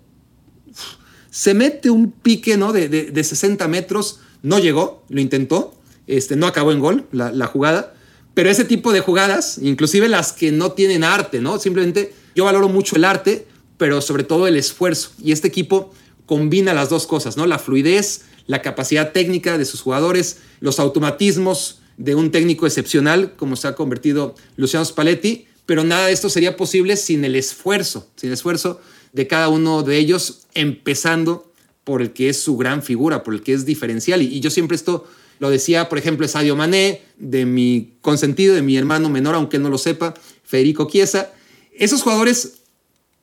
[1.29, 2.73] Se mete un pique ¿no?
[2.73, 5.75] de, de, 60 metros, no llegó, lo intentó,
[6.07, 7.93] este, no acabó en gol la, la, jugada,
[8.33, 11.59] pero ese tipo de jugadas, inclusive las que no tienen arte, ¿no?
[11.59, 13.45] simplemente yo valoro mucho el arte,
[13.77, 15.93] pero sobre todo el esfuerzo, y este equipo
[16.25, 17.45] combina las dos cosas, ¿no?
[17.45, 23.55] la fluidez, la capacidad técnica de sus jugadores, los automatismos de un técnico excepcional como
[23.55, 28.29] se ha convertido Luciano Spalletti, pero nada de esto sería posible sin el esfuerzo, sin
[28.29, 28.81] el esfuerzo
[29.13, 31.51] de cada uno de ellos, empezando
[31.83, 34.21] por el que es su gran figura, por el que es diferencial.
[34.21, 35.07] Y, yo siempre esto
[35.39, 39.69] lo decía, por ejemplo, Sadio Mané, de mi consentido, de mi hermano menor, aunque no
[39.69, 40.13] lo sepa,
[40.43, 41.31] Federico Chiesa.
[41.73, 42.55] Esos jugadores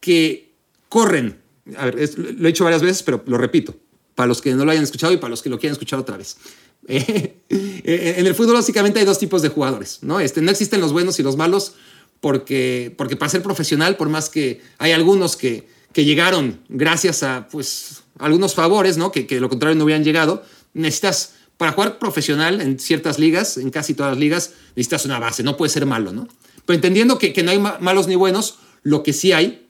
[0.00, 0.50] que
[0.88, 3.74] corren, lo he dicho varias veces, pero lo repito,
[4.14, 6.16] para los que no lo hayan escuchado y para los que lo quieran escuchar otra
[6.16, 6.36] vez.
[6.88, 10.20] en el fútbol básicamente hay dos tipos de jugadores, ¿no?
[10.20, 11.74] Este, no existen los buenos y los malos,
[12.20, 17.48] porque, porque para ser profesional, por más que hay algunos que, que llegaron gracias a
[17.50, 19.10] pues, algunos favores, ¿no?
[19.12, 23.70] que, que lo contrario no hubieran llegado, necesitas, para jugar profesional en ciertas ligas, en
[23.70, 26.28] casi todas las ligas, necesitas una base, no puede ser malo, ¿no?
[26.66, 29.68] Pero entendiendo que, que no hay malos ni buenos, lo que sí hay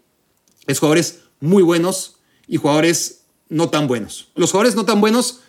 [0.66, 4.28] es jugadores muy buenos y jugadores no tan buenos.
[4.34, 5.40] Los jugadores no tan buenos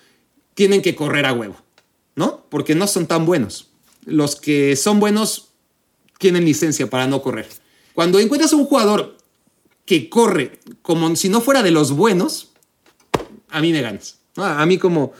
[0.62, 1.55] tienen que correr a huevo,
[2.16, 2.45] ¿no?
[2.51, 3.72] Porque no son tan buenos.
[4.05, 5.47] Los que son buenos
[6.20, 7.47] tienen licencia para no correr.
[7.93, 9.18] Cuando encuentras un jugador
[9.86, 12.51] que corre como si no fuera de los buenos,
[13.49, 14.20] a mí me ganas.
[14.36, 15.14] A mí como,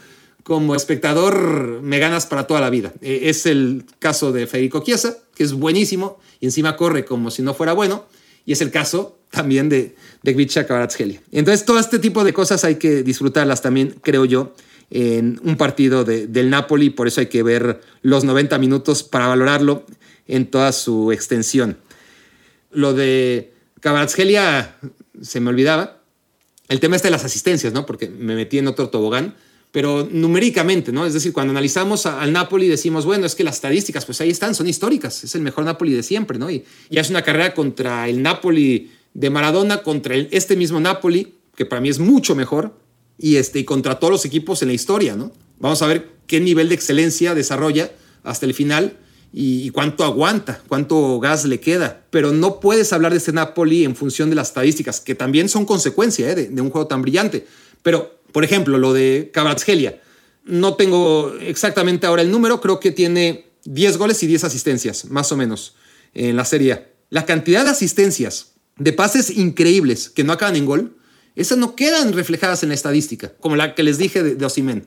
[0.44, 2.94] como espectador me ganas para toda la vida.
[3.02, 7.42] E, es el caso de Federico Chiesa, que es buenísimo y encima corre como si
[7.42, 8.06] no fuera bueno.
[8.46, 10.68] Y es el caso también de, de Gvicha
[11.32, 14.54] Entonces, todo este tipo de cosas hay que disfrutarlas también, creo yo,
[14.92, 16.92] en un partido del Napoli.
[16.92, 19.86] Por eso hay que ver los 90 minutos para valorarlo
[20.28, 21.78] en toda su extensión.
[22.72, 24.76] Lo de Kvaratskhelia
[25.22, 25.98] se me olvidaba.
[26.70, 27.86] El tema está de las asistencias, ¿no?
[27.86, 29.34] Porque me metí en otro tobogán
[29.72, 31.06] pero numéricamente, ¿no?
[31.06, 34.54] Es decir, cuando analizamos al Napoli decimos, bueno, es que las estadísticas, pues ahí están,
[34.54, 36.52] son históricas, es el mejor Napoli de siempre, ¿no?
[36.52, 36.66] Y,
[37.10, 42.00] una carrera contra el Napoli de Maradona, contra este mismo Napoli, que para mí es
[42.00, 42.78] mucho mejor,
[43.18, 45.32] y, este, y contra todos los equipos en la historia, ¿no?
[45.60, 47.92] Vamos a ver qué nivel de excelencia desarrolla
[48.24, 48.98] hasta el final
[49.34, 52.04] y, cuánto aguanta, cuánto gas le queda.
[52.10, 55.66] Pero no puedes hablar de este Napoli en función de las estadísticas, que también son
[55.66, 56.36] consecuencia ¿eh?
[56.36, 57.46] de, un juego tan brillante.
[57.84, 60.02] Pero por ejemplo, lo de Cabratsgelia.
[60.44, 65.32] No tengo exactamente ahora el número, creo que tiene 10 goles y 10 asistencias, más
[65.32, 65.76] o menos,
[66.14, 66.88] en la serie.
[67.10, 70.98] La cantidad de asistencias, de pases increíbles que no acaban en gol,
[71.36, 74.84] esas no quedan reflejadas en la estadística, como la que les dije de, de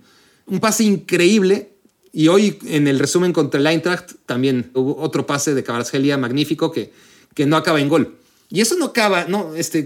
[0.46, 1.70] Un pase increíble,
[2.12, 6.70] y hoy en el resumen contra el Eintracht también hubo otro pase de Cabratsgelia magnífico
[6.70, 6.92] que,
[7.34, 8.16] que no acaba en gol.
[8.50, 9.84] Y eso no acaba, no, este,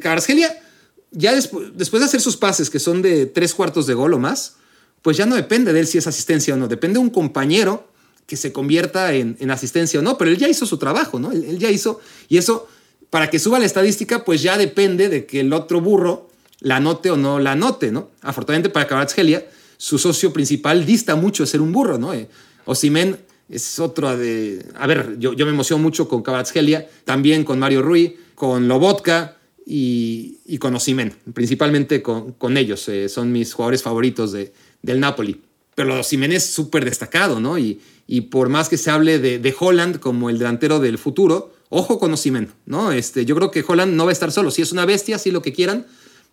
[1.10, 4.56] ya después de hacer sus pases, que son de tres cuartos de gol o más,
[5.00, 7.88] pues ya no depende de él si es asistencia o no, depende de un compañero
[8.26, 11.32] que se convierta en, asistencia o no, pero él ya hizo su trabajo, ¿no?
[11.32, 11.98] Él, ya hizo,
[12.28, 12.68] y eso,
[13.08, 16.28] para que suba la estadística, pues ya depende de que el otro burro
[16.60, 18.10] la anote o no la anote, ¿no?
[18.22, 19.46] Afortunadamente para Kvaratskhelia,
[19.76, 22.12] su socio principal dista mucho de ser un burro, ¿no?
[22.12, 22.28] Eh,
[22.64, 24.64] Osimen es otro de...
[24.76, 29.38] A ver, yo, me emociono mucho con Kvaratskhelia, también con Mario Rui, con Lobotka,
[29.70, 32.88] y, con Osimen, principalmente con, ellos.
[32.88, 35.42] Eh, son mis jugadores favoritos de, del Napoli.
[35.74, 37.58] Pero Osimen es súper destacado, ¿no?
[37.58, 41.52] Y, y, por más que se hable de, de, Holland como el delantero del futuro,
[41.68, 42.92] ojo con Osimen, ¿no?
[42.92, 44.50] Este, yo creo que Holland no va a estar solo.
[44.50, 45.86] Si es una bestia, sí lo que quieran,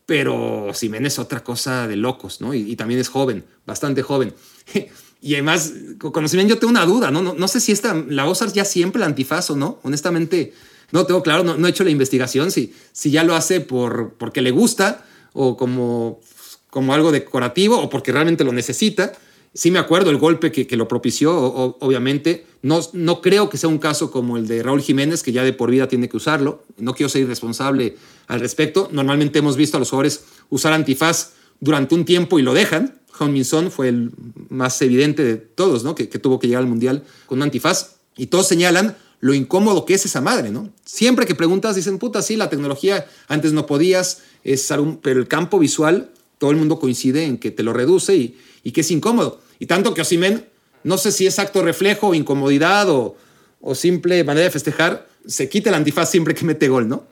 [0.06, 2.53] pero Osimen es otra cosa de locos, ¿no?
[2.53, 4.34] Y, también es joven, bastante joven.
[5.22, 7.22] y además, con Osimen yo tengo una duda, ¿no?
[7.22, 9.80] No, no sé si esta, la Ozars ya siempre la antifaz o no.
[9.84, 10.53] Honestamente,
[10.91, 14.41] no tengo claro, no, he hecho la investigación si, si ya lo hace por, porque
[14.41, 16.22] le gusta o como,
[16.70, 19.14] como algo decorativo o porque realmente lo necesita.
[19.56, 21.34] Sí me acuerdo el golpe que, que lo propició,
[21.80, 22.45] obviamente.
[22.62, 25.53] No, no creo que sea un caso como el de Raúl Jiménez, que ya de
[25.53, 26.66] por vida tiene que usarlo.
[26.78, 27.95] No quiero ser irresponsable
[28.28, 28.89] al respecto.
[28.91, 31.32] Normalmente hemos visto a los jugadores usar antifaz
[31.62, 32.99] durante un tiempo y lo dejan.
[33.22, 34.12] Minson fue el
[34.49, 35.95] más evidente de todos, ¿no?
[35.95, 37.95] Que, que tuvo que llegar al Mundial con un antifaz.
[38.18, 40.70] Y todos señalan lo incómodo que es esa madre, ¿no?
[40.84, 44.68] Siempre que preguntas dicen, puta, sí, la tecnología antes no podías, es
[45.01, 48.72] pero el campo visual, todo el mundo coincide en que te lo reduce y, y
[48.72, 49.39] que es incómodo.
[49.60, 50.45] Y tanto que Osimen,
[50.84, 53.16] no sé si es acto reflejo, incomodidad o,
[53.62, 57.03] o simple manera de festejar, se quita el antifaz siempre que mete gol, ¿no?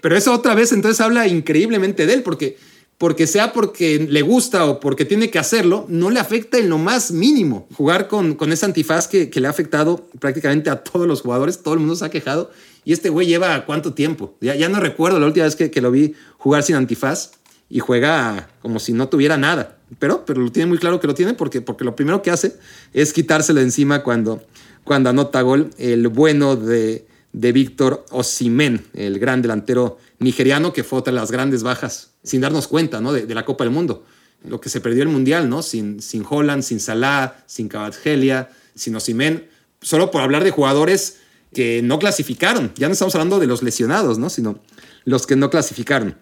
[0.00, 2.56] Pero eso otra vez entonces habla increíblemente de él, porque
[3.00, 6.76] porque sea porque le gusta o porque tiene que hacerlo, no le afecta en lo
[6.76, 7.66] más mínimo.
[7.74, 11.62] Jugar con, con ese antifaz que, que, le ha afectado prácticamente a todos los jugadores,
[11.62, 12.50] todo el mundo se ha quejado.
[12.84, 14.36] Y este güey lleva cuánto tiempo.
[14.42, 17.30] Ya, ya no recuerdo la última vez que, que, lo vi jugar sin antifaz
[17.70, 19.78] y juega como si no tuviera nada.
[19.98, 22.56] Pero, pero lo tiene muy claro que lo tiene porque, porque lo primero que hace
[22.92, 24.42] es quitárselo encima cuando,
[24.84, 31.00] cuando anota gol el bueno de, de Víctor Osimen, el gran delantero nigeriano que fue
[31.00, 33.12] otra de las grandes bajas sin darnos cuenta ¿no?
[33.12, 34.04] de, la Copa del Mundo.
[34.44, 35.62] Lo que se perdió el Mundial, ¿no?
[35.62, 39.48] Sin, sin Holland, sin Salah, sin Cavagelia, sin Osimen,
[39.82, 41.18] solo por hablar de jugadores
[41.52, 42.72] que no clasificaron.
[42.76, 44.30] Ya no estamos hablando de los lesionados, ¿no?
[44.30, 44.60] Sino
[45.04, 46.16] los que no clasificaron.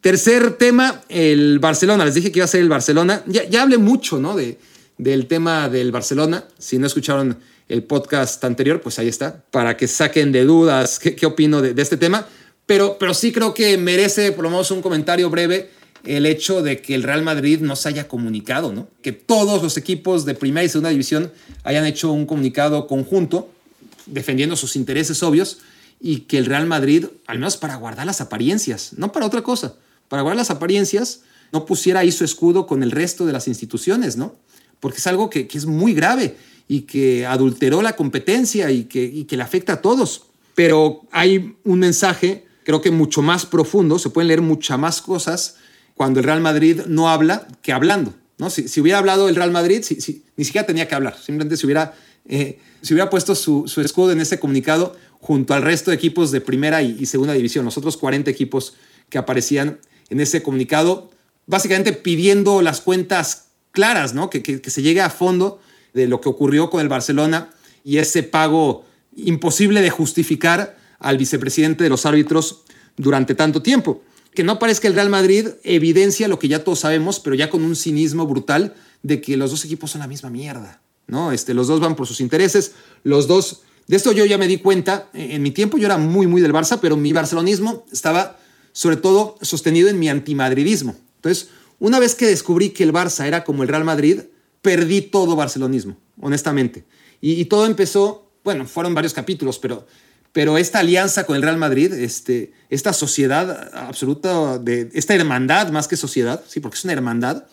[0.00, 2.04] Tercer tema, el Barcelona.
[2.04, 3.22] Les dije que iba a ser el Barcelona.
[3.26, 4.36] Ya, ya hablé mucho, ¿no?
[4.36, 4.58] De,
[4.96, 6.44] del tema del Barcelona.
[6.58, 7.38] Si no escucharon
[7.68, 11.80] el podcast anterior, pues ahí está, para que saquen de dudas qué, qué opino de,
[11.80, 12.26] este tema.
[12.66, 15.70] Pero, pero sí creo que merece por lo menos un comentario breve
[16.04, 18.88] el hecho de que el Real Madrid no se haya comunicado, ¿no?
[19.02, 21.32] Que todos los equipos de primera y segunda división
[21.64, 23.50] hayan hecho un comunicado conjunto
[24.06, 25.58] defendiendo sus intereses obvios
[26.00, 29.74] y que el Real Madrid, al menos para guardar las apariencias, no para otra cosa,
[30.08, 34.16] para guardar las apariencias, no pusiera ahí su escudo con el resto de las instituciones,
[34.16, 34.36] ¿no?
[34.80, 36.36] Porque es algo que, es muy grave
[36.68, 40.24] y que adulteró la competencia y que, y que le afecta a todos.
[40.54, 45.56] Pero hay un mensaje creo que mucho más profundo, se pueden leer muchas más cosas
[45.94, 48.12] cuando el Real Madrid no habla que hablando.
[48.36, 48.50] ¿no?
[48.50, 49.82] Si, si hubiera hablado el Real Madrid,
[50.36, 51.94] ni siquiera tenía que hablar, simplemente si hubiera,
[52.26, 56.42] eh, hubiera puesto su, su, escudo en ese comunicado, junto al resto de equipos de
[56.42, 58.74] primera y, segunda división, los otros 40 equipos
[59.08, 59.78] que aparecían
[60.10, 61.10] en ese comunicado,
[61.46, 64.30] básicamente pidiendo las cuentas claras, ¿no?
[64.30, 65.60] Que, que, se llegue a fondo
[65.94, 67.50] de lo que ocurrió con el Barcelona
[67.84, 68.84] y ese pago
[69.16, 72.62] imposible de justificar al vicepresidente de los árbitros
[72.96, 74.02] durante tanto tiempo.
[74.34, 77.62] Que no parezca el Real Madrid evidencia lo que ya todos sabemos, pero ya con
[77.62, 80.80] un cinismo brutal de que los dos equipos son la misma mierda.
[81.06, 81.32] ¿no?
[81.32, 83.62] Este, los dos van por sus intereses, los dos...
[83.86, 86.52] De esto yo ya me di cuenta, en mi tiempo yo era muy, muy del
[86.52, 88.37] Barça, pero mi barcelonismo estaba
[88.72, 90.96] sobre todo sostenido en mi antimadridismo.
[91.16, 94.20] Entonces, una vez que descubrí que el Barça era como el Real Madrid,
[94.62, 96.84] perdí todo barcelonismo, honestamente.
[97.20, 99.86] Y, todo empezó, bueno, fueron varios capítulos, pero,
[100.32, 105.88] pero esta alianza con el Real Madrid, este, esta sociedad absoluta, de, esta hermandad más
[105.88, 107.46] que sociedad, sí, porque es una hermandad,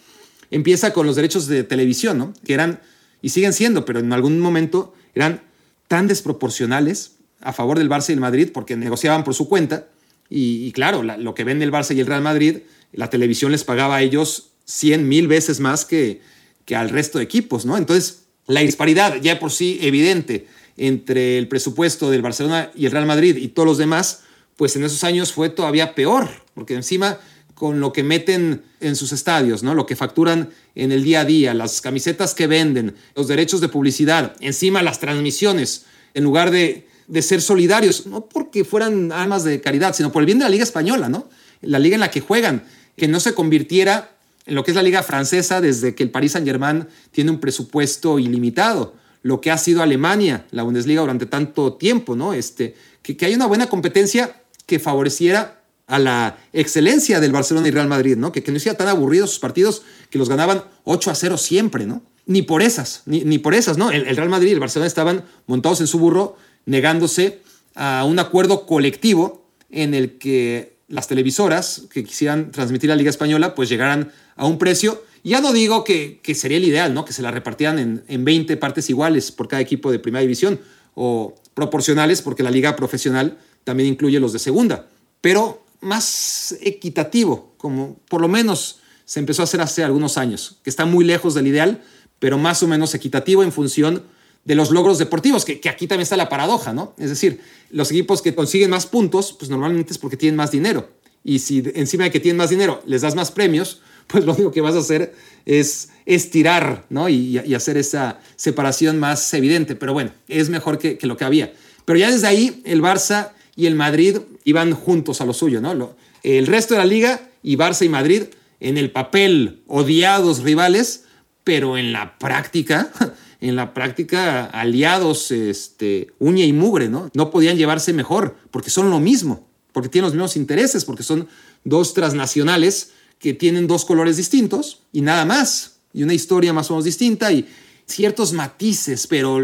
[0.51, 2.33] empieza con los derechos de televisión, ¿no?
[2.45, 2.79] Que eran
[3.21, 5.41] y siguen siendo, pero en algún momento eran
[5.87, 9.87] tan desproporcionales a favor del Barça y el Madrid porque negociaban por su cuenta.
[10.29, 12.57] Y, claro, lo que vende el Barça y el Real Madrid,
[12.93, 16.21] la televisión les pagaba a ellos 100 mil veces más que,
[16.65, 17.77] que al resto de equipos, ¿no?
[17.77, 20.47] Entonces, la disparidad ya por sí evidente
[20.77, 24.23] entre el presupuesto del Barcelona y el Real Madrid y todos los demás,
[24.55, 27.19] pues en esos años fue todavía peor, porque encima
[27.53, 29.73] con lo que meten en sus estadios, ¿no?
[29.73, 33.69] Lo que facturan en el día a día, las camisetas que venden, los derechos de
[33.69, 36.85] publicidad, encima las transmisiones, en lugar de,
[37.21, 40.63] ser solidarios, no porque fueran almas de caridad, sino por el bien de la Liga
[40.63, 41.29] Española, ¿no?
[41.61, 42.63] La liga en la que juegan,
[42.97, 44.11] que no se convirtiera
[44.45, 48.19] en lo que es la Liga Francesa desde que el Paris Saint-Germain tiene un presupuesto
[48.19, 52.33] ilimitado, lo que ha sido Alemania, la Bundesliga durante tanto tiempo, ¿no?
[52.33, 57.71] Este, que, que hay una buena competencia que favoreciera a la excelencia del Barcelona y
[57.71, 58.31] Real Madrid, ¿no?
[58.31, 61.85] Que, que no sea tan aburridos sus partidos que los ganaban 8 a 0 siempre,
[61.85, 62.01] ¿no?
[62.27, 63.91] Ni por esas, ni, por esas, ¿no?
[63.91, 67.41] El, Real Madrid y el Barcelona estaban montados en su burro negándose
[67.75, 73.55] a un acuerdo colectivo en el que las televisoras que quisieran transmitir la Liga Española
[73.55, 75.03] pues llegaran a un precio.
[75.23, 77.05] Ya no digo que, que sería el ideal, ¿no?
[77.05, 80.59] Que se la repartieran en, en 20 partes iguales por cada equipo de primera división
[80.93, 84.87] o proporcionales porque la liga profesional también incluye los de segunda.
[85.21, 90.69] Pero más equitativo, como por lo menos se empezó a hacer hace algunos años, que
[90.69, 91.83] está muy lejos del ideal,
[92.19, 94.03] pero más o menos equitativo en función
[94.45, 96.93] de los logros deportivos, que, aquí también está la paradoja, ¿no?
[96.97, 97.41] Es decir,
[97.71, 100.89] los equipos que consiguen más puntos, pues normalmente es porque tienen más dinero.
[101.23, 104.51] Y si encima de que tienen más dinero les das más premios, pues lo único
[104.51, 105.13] que vas a hacer
[105.45, 107.09] es estirar, ¿no?
[107.09, 109.75] Y, hacer esa separación más evidente.
[109.75, 111.53] Pero bueno, es mejor que, que lo que había.
[111.85, 115.95] Pero ya desde ahí el Barça y el Madrid iban juntos a lo suyo, ¿no?
[116.23, 118.23] el resto de la liga y Barça y Madrid
[118.59, 121.03] en el papel odiados rivales,
[121.43, 122.91] pero en la práctica,
[123.41, 127.09] en la práctica aliados este, uña y mugre, ¿no?
[127.13, 131.27] No podían llevarse mejor porque son lo mismo, porque tienen los mismos intereses, porque son
[131.63, 136.73] dos transnacionales que tienen dos colores distintos y nada más, y una historia más o
[136.73, 137.47] menos distinta y
[137.85, 139.39] ciertos matices, pero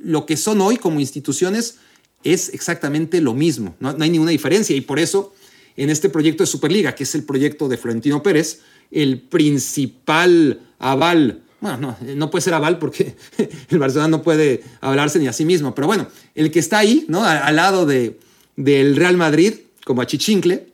[0.00, 1.78] lo que son hoy como instituciones
[2.24, 5.34] es exactamente lo mismo, no, hay ninguna diferencia y por eso
[5.76, 11.42] en este proyecto de Superliga, que es el proyecto de Florentino Pérez, el principal aval,
[11.60, 13.16] bueno, no, no puede ser aval porque
[13.68, 17.04] el Barcelona no puede hablarse ni a sí mismo, pero bueno, el que está ahí,
[17.08, 17.24] ¿no?
[17.24, 18.18] Al, lado de,
[18.56, 19.54] del Real Madrid,
[19.84, 20.66] como a Chichincle,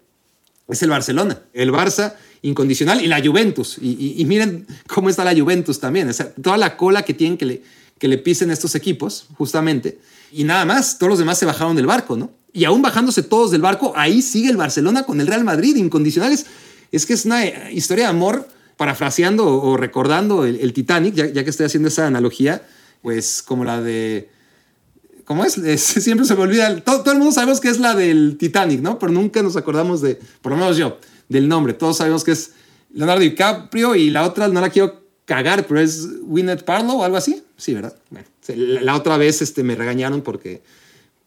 [0.69, 3.79] es el Barcelona, el Barça incondicional y la Juventus.
[3.81, 6.11] Y, miren cómo está la Juventus también,
[6.43, 7.63] toda la cola que tienen que le,
[7.99, 9.99] que le pisen estos equipos, justamente.
[10.33, 12.33] Y nada más, todos los demás se bajaron del barco, ¿no?
[12.53, 16.47] Y aún bajándose todos del barco, ahí sigue el Barcelona con el Real Madrid, incondicionales.
[16.91, 21.51] Es que es una eh, historia de amor, parafraseando o recordando el, Titanic, ya, que
[21.51, 22.63] estoy haciendo esa analogía,
[23.03, 24.29] pues como la de...
[25.25, 25.55] ¿Cómo es?
[25.81, 26.81] siempre se me olvida.
[26.81, 28.99] Todo, todo, el mundo sabemos que es la del Titanic, ¿no?
[28.99, 30.99] Pero nunca nos acordamos de, por lo menos yo,
[31.29, 31.75] del nombre.
[31.75, 32.53] Todos sabemos que es
[32.93, 37.17] Leonardo DiCaprio y la otra no la quiero cagar, pero es Winnet Parlow o algo
[37.17, 37.43] así.
[37.57, 37.97] Sí, ¿verdad?
[38.11, 40.63] Bueno, la, otra vez este, me regañaron porque,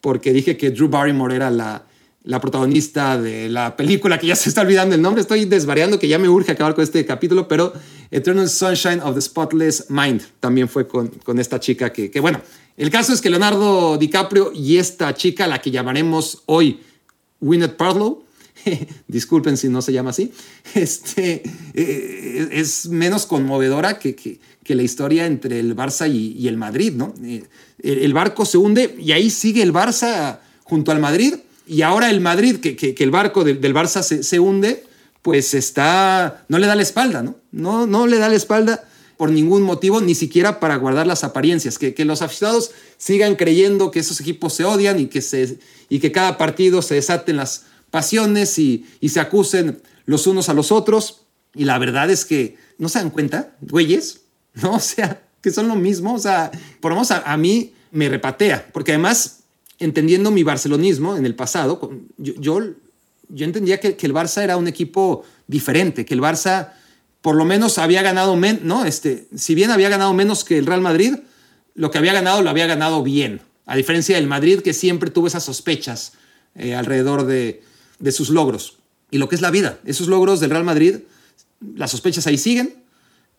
[0.01, 1.85] porque dije que Drew Barrymore era la,
[2.25, 5.21] la protagonista de la película, que ya se está olvidando el nombre.
[5.21, 7.71] Estoy desvariando, que ya me urge acabar con este capítulo, pero
[8.11, 12.41] Eternal Sunshine of the Spotless Mind también fue con, con esta chica que, que, bueno,
[12.77, 16.81] el caso es que Leonardo DiCaprio y esta chica, la que llamaremos hoy
[17.39, 18.23] Winnet Parlow,
[19.07, 20.33] disculpen si no se llama así,
[20.73, 24.39] este, eh, es menos conmovedora que, que,
[24.75, 27.13] la historia entre el Barça y, el Madrid, ¿no?
[27.23, 27.43] Eh,
[27.83, 31.35] el, barco se hunde y ahí sigue el Barça junto al Madrid
[31.67, 34.83] y ahora el Madrid, que, que el barco del, Barça se, hunde,
[35.21, 37.35] pues está, no le da la espalda, ¿no?
[37.51, 38.83] No, no le da la espalda
[39.17, 43.91] por ningún motivo, ni siquiera para guardar las apariencias, que, que los aficionados sigan creyendo
[43.91, 45.57] que esos equipos se odian y que, se,
[45.89, 50.53] y que cada partido se desaten las pasiones y, y se acusen los unos a
[50.53, 51.21] los otros.
[51.53, 54.21] Y la verdad es que no se dan cuenta, güeyes,
[54.53, 54.75] ¿no?
[54.75, 56.13] O sea, que son lo mismo.
[56.13, 56.51] O sea,
[56.81, 59.43] por lo menos a, mí me repatea, porque además,
[59.79, 62.33] entendiendo mi barcelonismo en el pasado, yo,
[63.29, 66.73] yo, entendía que, el Barça era un equipo diferente, que el Barça
[67.21, 68.85] por lo menos había ganado menos, ¿no?
[68.85, 71.15] Este, si bien había ganado menos que el Real Madrid,
[71.73, 75.27] lo que había ganado lo había ganado bien, a diferencia del Madrid que siempre tuvo
[75.27, 76.13] esas sospechas
[76.53, 77.63] eh, alrededor de,
[77.99, 78.77] de sus logros.
[79.09, 80.97] Y lo que es la vida, esos logros del Real Madrid,
[81.75, 82.83] las sospechas ahí siguen,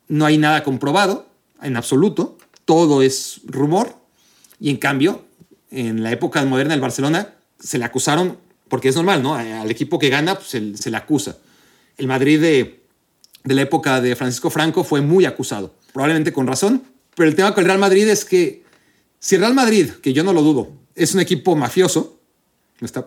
[0.08, 1.28] no hay nada comprobado
[1.62, 3.94] en absoluto, todo es rumor,
[4.60, 5.25] y en cambio,
[5.70, 8.38] en la época moderna del Barcelona, se le acusaron,
[8.68, 9.34] porque es normal, ¿no?
[9.34, 11.36] Al equipo que gana pues, se, se, le acusa.
[11.96, 12.82] El Madrid de,
[13.44, 16.82] de la época de Francisco Franco fue muy acusado, probablemente con razón,
[17.14, 18.64] pero el tema con el Real Madrid es que
[19.18, 22.20] si el Real Madrid, que yo no lo dudo, es un equipo mafioso,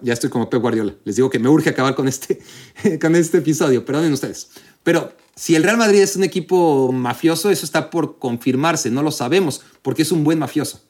[0.01, 2.39] ya estoy como Pep Guardiola, les digo que me urge acabar con este,
[3.01, 4.49] con este episodio, perdonen ustedes,
[4.84, 9.12] pero si el Real Madrid es un equipo mafioso, eso está por confirmarse, no lo
[9.12, 10.82] sabemos, porque es un buen mafioso.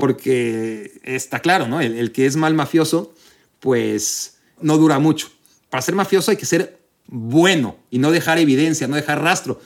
[0.00, 1.80] Porque está claro, ¿no?
[1.80, 3.14] El, que es mal mafioso,
[3.60, 5.28] pues no dura mucho.
[5.68, 9.60] Para ser mafioso hay que ser bueno y no dejar evidencia, no dejar rastro.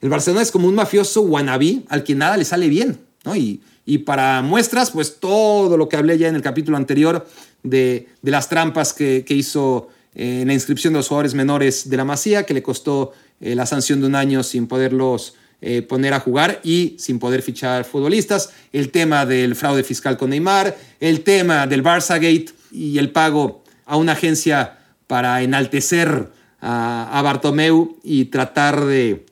[0.00, 3.34] El Barcelona es como un mafioso wannabe al que nada le sale bien, ¿no?
[3.34, 7.26] Y, y para muestras, pues todo lo que hablé ya en el capítulo anterior
[7.62, 11.88] de, de las trampas que, que hizo en eh, la inscripción de los jugadores menores
[11.90, 15.82] de la Masía, que le costó eh, la sanción de un año sin poderlos eh,
[15.82, 20.76] poner a jugar y sin poder fichar futbolistas, el tema del fraude fiscal con Neymar,
[21.00, 26.30] el tema del Barça Gate y el pago a una agencia para enaltecer
[26.60, 29.24] a, a Bartomeu y tratar de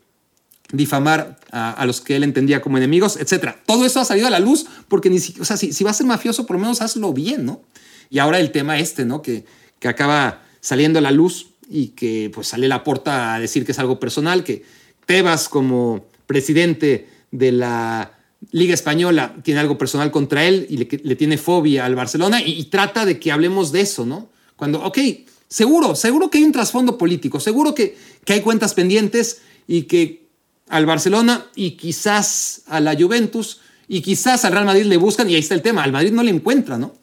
[0.72, 3.54] difamar a, los que él entendía como enemigos, etc.
[3.64, 5.94] Todo eso ha salido a la luz porque ni o sea, si, si va a
[5.94, 7.62] ser mafioso, por lo menos hazlo bien, ¿no?
[8.10, 9.22] Y ahora el tema este, ¿no?
[9.22, 9.44] Que,
[9.78, 13.72] que acaba saliendo a la luz y que pues sale la porta a decir que
[13.72, 14.64] es algo personal, que
[15.06, 18.18] Tebas como presidente de la
[18.50, 23.06] Liga Española tiene algo personal contra él y le, tiene fobia al Barcelona y, trata
[23.06, 24.28] de que hablemos de eso, ¿no?
[24.56, 24.98] Cuando, ok,
[25.48, 30.26] seguro, seguro que hay un trasfondo político, seguro que, que hay cuentas pendientes y que
[30.68, 35.34] al Barcelona y quizás a la Juventus y quizás al Real Madrid le buscan y
[35.34, 36.94] ahí está el tema, al Madrid no le encuentra, ¿no?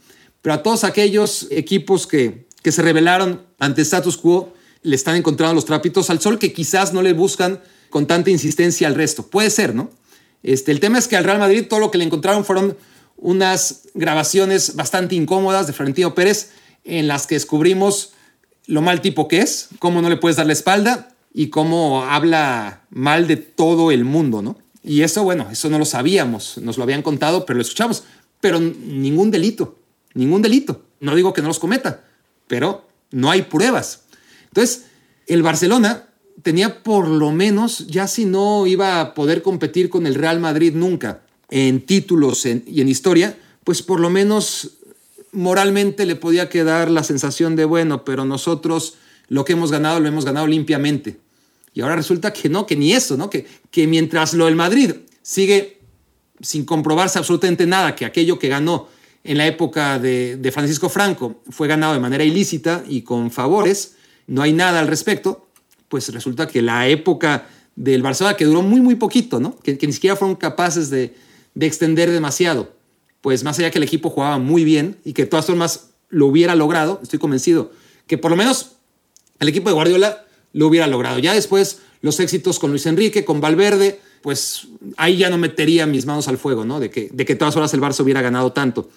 [0.41, 4.53] Pero a todos aquellos equipos que, que se rebelaron ante status quo
[4.83, 7.61] le están encontrando los trapitos al sol que quizás no le buscan
[7.91, 9.27] con tanta insistencia al resto.
[9.27, 9.91] Puede ser, ¿no?
[10.41, 12.75] Este, el tema es que al Real Madrid todo lo que le encontraron fueron
[13.17, 16.49] unas grabaciones bastante incómodas de Florentino Pérez
[16.83, 18.13] en las que descubrimos
[18.65, 22.81] lo mal tipo que es, cómo no le puedes dar la espalda y cómo habla
[22.89, 24.57] mal de todo el mundo, ¿no?
[24.83, 28.03] Y eso, bueno, eso no lo sabíamos, nos lo habían contado, pero lo escuchamos.
[28.39, 29.77] Pero ningún delito,
[30.15, 30.83] ningún delito.
[30.99, 32.03] No digo que no los cometa,
[32.47, 34.01] pero no hay pruebas.
[34.47, 34.85] Entonces,
[35.27, 36.07] el Barcelona
[36.43, 40.73] tenía por lo menos, ya si no iba a poder competir con el Real Madrid
[40.75, 44.77] nunca en títulos y en historia, pues por lo menos
[45.31, 48.95] moralmente le podía quedar la sensación de, bueno, pero nosotros
[49.27, 51.19] lo que hemos ganado lo hemos ganado limpiamente.
[51.73, 53.29] Y ahora resulta que no, que ni eso, ¿no?
[53.29, 55.79] Que, que mientras lo del Madrid sigue
[56.41, 58.87] sin comprobarse absolutamente nada, que aquello que ganó
[59.23, 63.95] en la época de, Francisco Franco fue ganado de manera ilícita y con favores,
[64.27, 65.47] no hay nada al respecto,
[65.91, 69.59] pues resulta que la época del Barcelona, que duró muy, muy poquito, ¿no?
[69.59, 71.13] que, ni siquiera fueron capaces de,
[71.59, 72.73] extender demasiado,
[73.19, 76.27] pues más allá que el equipo jugaba muy bien y que de todas formas lo
[76.27, 77.73] hubiera logrado, estoy convencido,
[78.07, 78.77] que por lo menos
[79.41, 81.19] el equipo de Guardiola lo hubiera logrado.
[81.19, 86.05] Ya después los éxitos con Luis Enrique, con Valverde, pues ahí ya no metería mis
[86.05, 86.79] manos al fuego, ¿no?
[86.79, 88.89] De que, de que todas horas el Barça hubiera ganado tanto.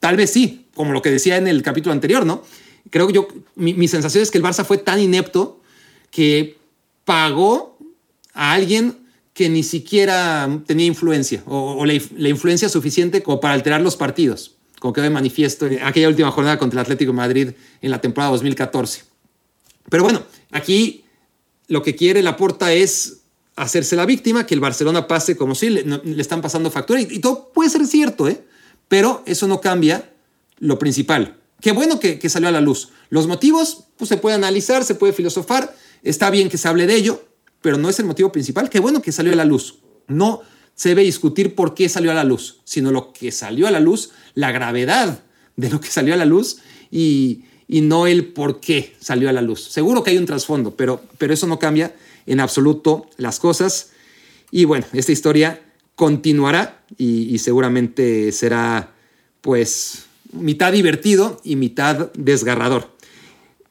[0.00, 2.42] Tal vez sí, como lo que decía en el capítulo anterior, ¿no?
[2.90, 5.59] Creo que yo, mi, sensación es que el Barça fue tan inepto
[6.10, 6.58] que
[7.04, 7.78] pagó
[8.34, 8.98] a alguien
[9.32, 14.92] que ni siquiera tenía influencia o, la, influencia suficiente como para alterar los partidos, como
[14.92, 17.48] quedó de manifiesto en aquella última jornada contra el Atlético de Madrid
[17.80, 19.04] en la temporada 2014.
[19.88, 21.04] Pero bueno, aquí
[21.68, 23.20] lo que quiere Laporta es
[23.56, 25.84] hacerse la víctima, que el Barcelona pase como si le,
[26.20, 28.42] están pasando factura y, y, todo puede ser cierto, ¿eh?
[28.88, 30.10] Pero eso no cambia
[30.58, 31.40] lo principal.
[31.60, 32.88] Qué bueno que, salió a la luz.
[33.10, 36.94] Los motivos pues, se puede analizar, se puede filosofar, está bien que se hable de
[36.94, 37.22] ello,
[37.60, 38.70] pero no es el motivo principal.
[38.70, 39.78] Qué bueno que salió a la luz.
[40.08, 40.42] No
[40.74, 43.80] se debe discutir por qué salió a la luz, sino lo que salió a la
[43.80, 45.22] luz, la gravedad
[45.56, 46.58] de lo que salió a la luz
[46.90, 49.62] y, no el por qué salió a la luz.
[49.62, 51.94] Seguro que hay un trasfondo, pero, pero eso no cambia
[52.26, 53.90] en absoluto las cosas.
[54.50, 55.60] Y bueno, esta historia
[55.94, 58.92] continuará y, y seguramente será
[59.40, 62.88] pues mitad divertido y mitad desgarrador.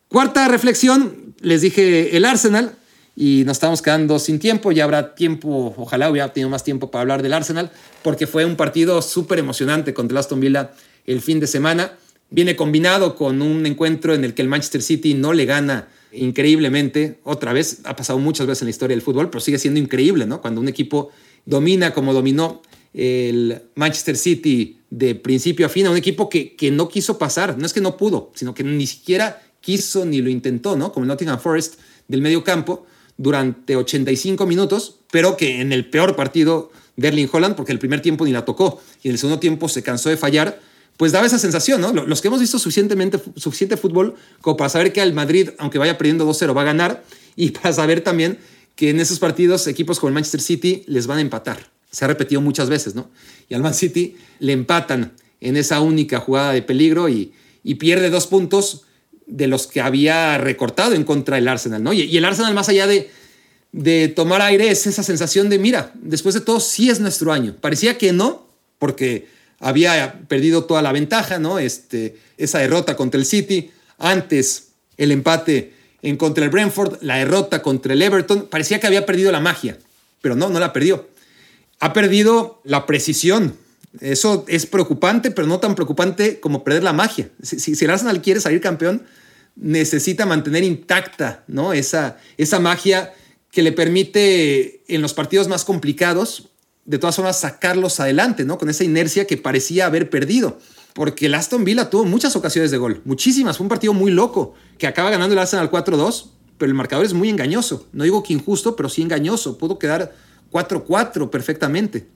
[0.07, 2.75] Cuarta reflexión, les dije el Arsenal
[3.15, 7.01] y nos estamos quedando sin tiempo, ya habrá tiempo, ojalá hubiera tenido más tiempo para
[7.01, 7.71] hablar del Arsenal,
[8.01, 10.71] porque fue un partido súper emocionante contra el Aston Villa
[11.05, 11.97] el fin de semana.
[12.29, 17.19] Viene combinado con un encuentro en el que el Manchester City no le gana increíblemente,
[17.23, 20.25] otra vez, ha pasado muchas veces en la historia del fútbol, pero sigue siendo increíble,
[20.25, 20.41] ¿no?
[20.41, 21.09] Cuando un equipo
[21.45, 22.61] domina como dominó
[22.93, 27.57] el Manchester City de principio a fin, a un equipo que, que no quiso pasar,
[27.57, 30.91] no es que no pudo, sino que ni siquiera quiso ni lo intentó, ¿no?
[30.91, 31.75] Como el Nottingham Forest
[32.07, 32.85] del medio campo
[33.17, 38.01] durante 85 minutos, pero que en el peor partido de Erling Holland, porque el primer
[38.01, 40.59] tiempo ni la tocó y en el segundo tiempo se cansó de fallar,
[40.97, 41.93] pues daba esa sensación, ¿no?
[41.93, 45.97] Los que hemos visto suficientemente, suficiente fútbol como para saber que al Madrid, aunque vaya
[45.97, 47.03] perdiendo 2-0, va a ganar
[47.35, 48.37] y para saber también
[48.75, 51.69] que en esos partidos equipos como el Manchester City les van a empatar.
[51.91, 53.09] Se ha repetido muchas veces, ¿no?
[53.47, 57.33] Y al Man City le empatan en esa única jugada de peligro y,
[57.63, 58.83] y pierde dos puntos
[59.29, 61.93] de los que había recortado en contra del Arsenal, ¿no?
[61.93, 63.09] Y, y el Arsenal, más allá de,
[63.71, 67.55] de tomar aire, es esa sensación de, mira, después de todo, sí es nuestro año.
[67.61, 68.47] Parecía que no,
[68.79, 69.27] porque
[69.59, 71.59] había perdido toda la ventaja, ¿no?
[71.59, 77.61] Este, esa derrota contra el City, antes el empate en contra el Brentford, la derrota
[77.61, 79.77] contra el Everton, parecía que había perdido la magia,
[80.21, 81.09] pero no, no la perdió.
[81.79, 83.55] Ha perdido la precisión.
[83.99, 87.29] Eso es preocupante, pero no tan preocupante como perder la magia.
[87.41, 89.03] Si, el Arsenal quiere salir campeón,
[89.55, 91.73] necesita mantener intacta ¿no?
[91.73, 93.13] esa, esa magia
[93.51, 96.49] que le permite en los partidos más complicados
[96.85, 98.57] de todas formas sacarlos adelante, ¿no?
[98.57, 100.59] Con esa inercia que parecía haber perdido.
[100.93, 103.57] Porque el Aston Villa tuvo muchas ocasiones de gol, muchísimas.
[103.57, 107.13] Fue un partido muy loco, que acaba ganando el Arsenal 4-2, pero el marcador es
[107.13, 107.87] muy engañoso.
[107.91, 109.57] No digo que injusto, pero sí engañoso.
[109.59, 110.15] Pudo quedar
[110.51, 112.07] 4-4 perfectamente.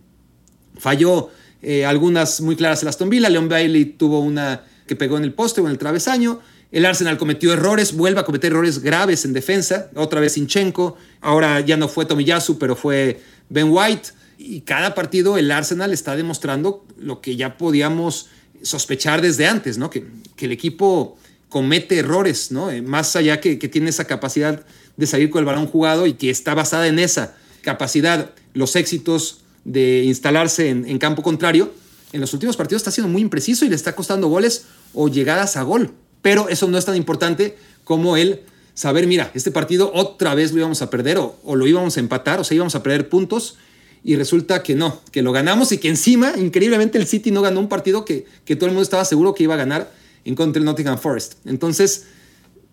[0.79, 1.29] Falló
[1.63, 3.29] eh, algunas muy claras el Aston Villa.
[3.29, 6.41] Leon Bailey tuvo una que pegó en el poste o en el travesaño.
[6.71, 9.89] El Arsenal cometió errores, vuelve a cometer errores graves en defensa.
[9.95, 10.97] Otra vez Sinchenko.
[11.21, 16.15] Ahora ya no fue Tomiyasu, pero fue Ben White y cada partido el Arsenal está
[16.15, 18.27] demostrando lo que ya podíamos
[18.61, 19.89] sospechar desde antes, ¿no?
[19.89, 20.05] Que,
[20.35, 22.71] que el equipo comete errores, ¿no?
[22.71, 24.65] Eh, más allá que, que, tiene esa capacidad
[24.97, 29.42] de salir con el balón jugado y que está basada en esa capacidad, los éxitos
[29.65, 31.73] de instalarse en, campo contrario,
[32.11, 35.57] en los últimos partidos está siendo muy impreciso y le está costando goles o llegadas
[35.57, 35.91] a gol.
[36.21, 38.41] Pero eso no es tan importante como el
[38.73, 41.99] saber, mira, este partido otra vez lo íbamos a perder o, o lo íbamos a
[41.99, 43.57] empatar, o sea, íbamos a perder puntos
[44.03, 47.59] y resulta que no, que lo ganamos y que encima, increíblemente, el City no ganó
[47.59, 49.91] un partido que, que todo el mundo estaba seguro que iba a ganar
[50.25, 51.35] en contra del Nottingham Forest.
[51.45, 52.05] Entonces,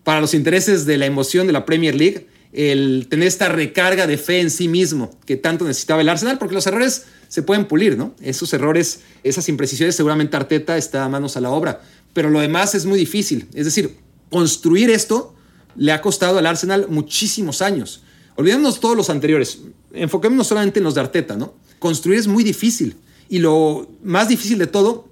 [0.03, 4.17] para los intereses de la emoción de la Premier League, el tener esta recarga de
[4.17, 7.97] fe en sí mismo que tanto necesitaba el Arsenal, porque los errores se pueden pulir,
[7.97, 8.13] ¿no?
[8.21, 11.81] Esos errores, esas imprecisiones, seguramente Arteta está a manos a la obra,
[12.13, 13.47] pero lo demás es muy difícil.
[13.53, 13.97] Es decir,
[14.29, 15.33] construir esto
[15.75, 18.03] le ha costado al Arsenal muchísimos años.
[18.35, 19.59] Olvidémonos todos los anteriores,
[19.93, 21.53] enfoquémonos solamente en los de Arteta, ¿no?
[21.79, 22.97] Construir es muy difícil
[23.29, 25.07] y lo más difícil de todo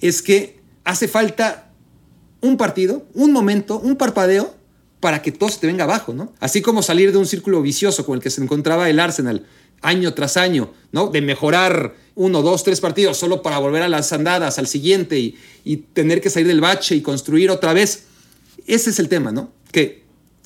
[0.00, 1.70] es que hace falta
[2.42, 4.54] un partido, un momento, un parpadeo
[5.02, 6.32] para que todo se te venga abajo, ¿no?
[6.38, 9.44] Así como salir de un círculo vicioso con el que se encontraba el Arsenal
[9.80, 11.08] año tras año, ¿no?
[11.08, 15.36] De mejorar uno, dos, tres partidos solo para volver a las andadas al siguiente y,
[15.64, 18.04] y tener que salir del bache y construir otra vez.
[18.68, 19.50] Ese es el tema, ¿no?
[19.72, 20.04] Que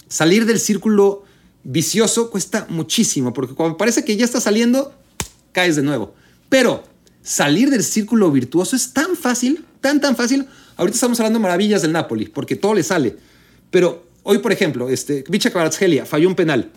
[0.09, 1.25] salir del círculo
[1.63, 4.95] vicioso cuesta muchísimo, porque cuando parece que ya está saliendo,
[5.53, 6.15] caes de nuevo.
[6.49, 6.83] Pero
[7.23, 10.47] salir del círculo virtuoso es tan fácil, tan, tan fácil.
[10.79, 13.19] Ahorita estamos hablando maravillas del Napoli, porque todo le sale.
[13.71, 15.51] Pero hoy, por ejemplo, este, Vicha
[16.05, 16.71] falló un penal.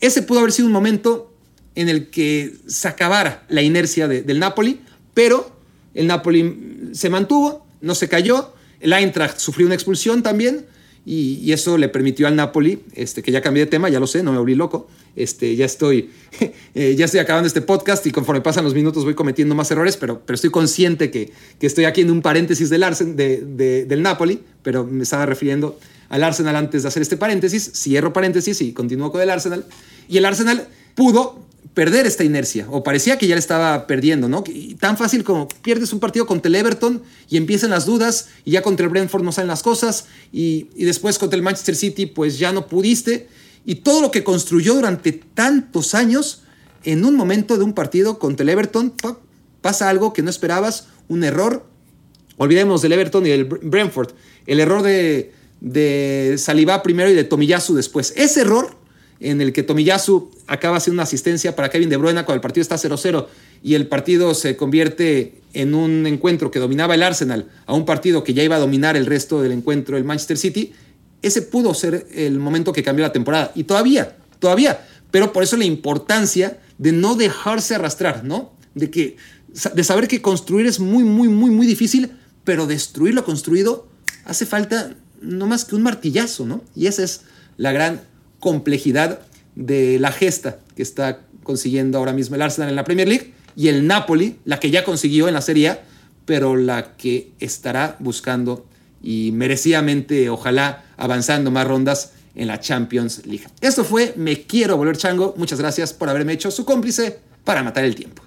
[0.00, 1.32] Ese pudo haber sido un momento
[1.74, 4.80] en el que se acabara la inercia de, del Napoli,
[5.14, 5.56] pero
[5.94, 8.52] el Napoli se mantuvo, no se cayó.
[8.80, 10.66] El Eintracht sufrió una expulsión también
[11.04, 14.22] y, eso le permitió al Napoli, este, que ya cambié de tema, ya lo sé,
[14.22, 16.10] no me volví loco, este, ya, estoy,
[16.74, 19.96] eh, ya estoy acabando este podcast y conforme pasan los minutos voy cometiendo más errores,
[19.96, 24.02] pero, pero estoy consciente que, que estoy aquí en un paréntesis del, Arsen, de, del
[24.02, 25.78] Napoli, pero me estaba refiriendo
[26.12, 29.64] al Arsenal antes de hacer este paréntesis, cierro paréntesis y continúo con el Arsenal.
[30.08, 31.40] Y el Arsenal pudo
[31.72, 34.44] perder esta inercia, o parecía que ya le estaba perdiendo, ¿no?
[34.46, 38.50] Y tan fácil como pierdes un partido contra el Everton y empiezan las dudas, y
[38.50, 42.04] ya contra el Brentford no salen las cosas, y, y después contra el Manchester City,
[42.04, 43.28] pues ya no pudiste,
[43.64, 46.42] y todo lo que construyó durante tantos años,
[46.84, 48.92] en un momento de un partido contra el Everton,
[49.62, 51.64] pasa algo que no esperabas, un error.
[52.36, 54.10] Olvidemos del Everton y del Brentford,
[54.46, 55.32] el error de,
[55.62, 58.12] de Saliba primero y de Tomiyasu después.
[58.16, 58.76] Ese error
[59.20, 62.62] en el que Tomiyasu acaba haciendo una asistencia para Kevin De Bruyne cuando el partido
[62.62, 63.26] está 0-0
[63.62, 68.24] y el partido se convierte en un encuentro que dominaba el Arsenal a un partido
[68.24, 70.72] que ya iba a dominar el resto del encuentro el Manchester City,
[71.22, 73.52] ese pudo ser el momento que cambió la temporada.
[73.54, 74.84] Y todavía, todavía.
[75.12, 78.52] Pero por eso la importancia de no dejarse arrastrar, ¿no?
[78.74, 79.16] De, que,
[79.72, 82.10] de saber que construir es muy, muy, muy, muy difícil,
[82.42, 83.86] pero destruir lo construido
[84.24, 86.62] hace falta no más que un martillazo, ¿no?
[86.74, 87.22] Y esa es
[87.56, 88.00] la gran
[88.40, 89.20] complejidad
[89.54, 93.68] de la gesta que está consiguiendo ahora mismo el Arsenal en la Premier League y
[93.68, 95.82] el Napoli, la que ya consiguió en la Serie A,
[96.24, 98.66] pero la que estará buscando
[99.02, 103.46] y merecidamente, ojalá, avanzando más rondas en la Champions League.
[103.60, 105.34] Esto fue Me Quiero Volver Chango.
[105.36, 108.22] Muchas gracias por haberme hecho su cómplice para matar el tiempo.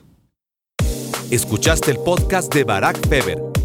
[1.31, 3.54] Escuchaste el podcast de Barack Feber.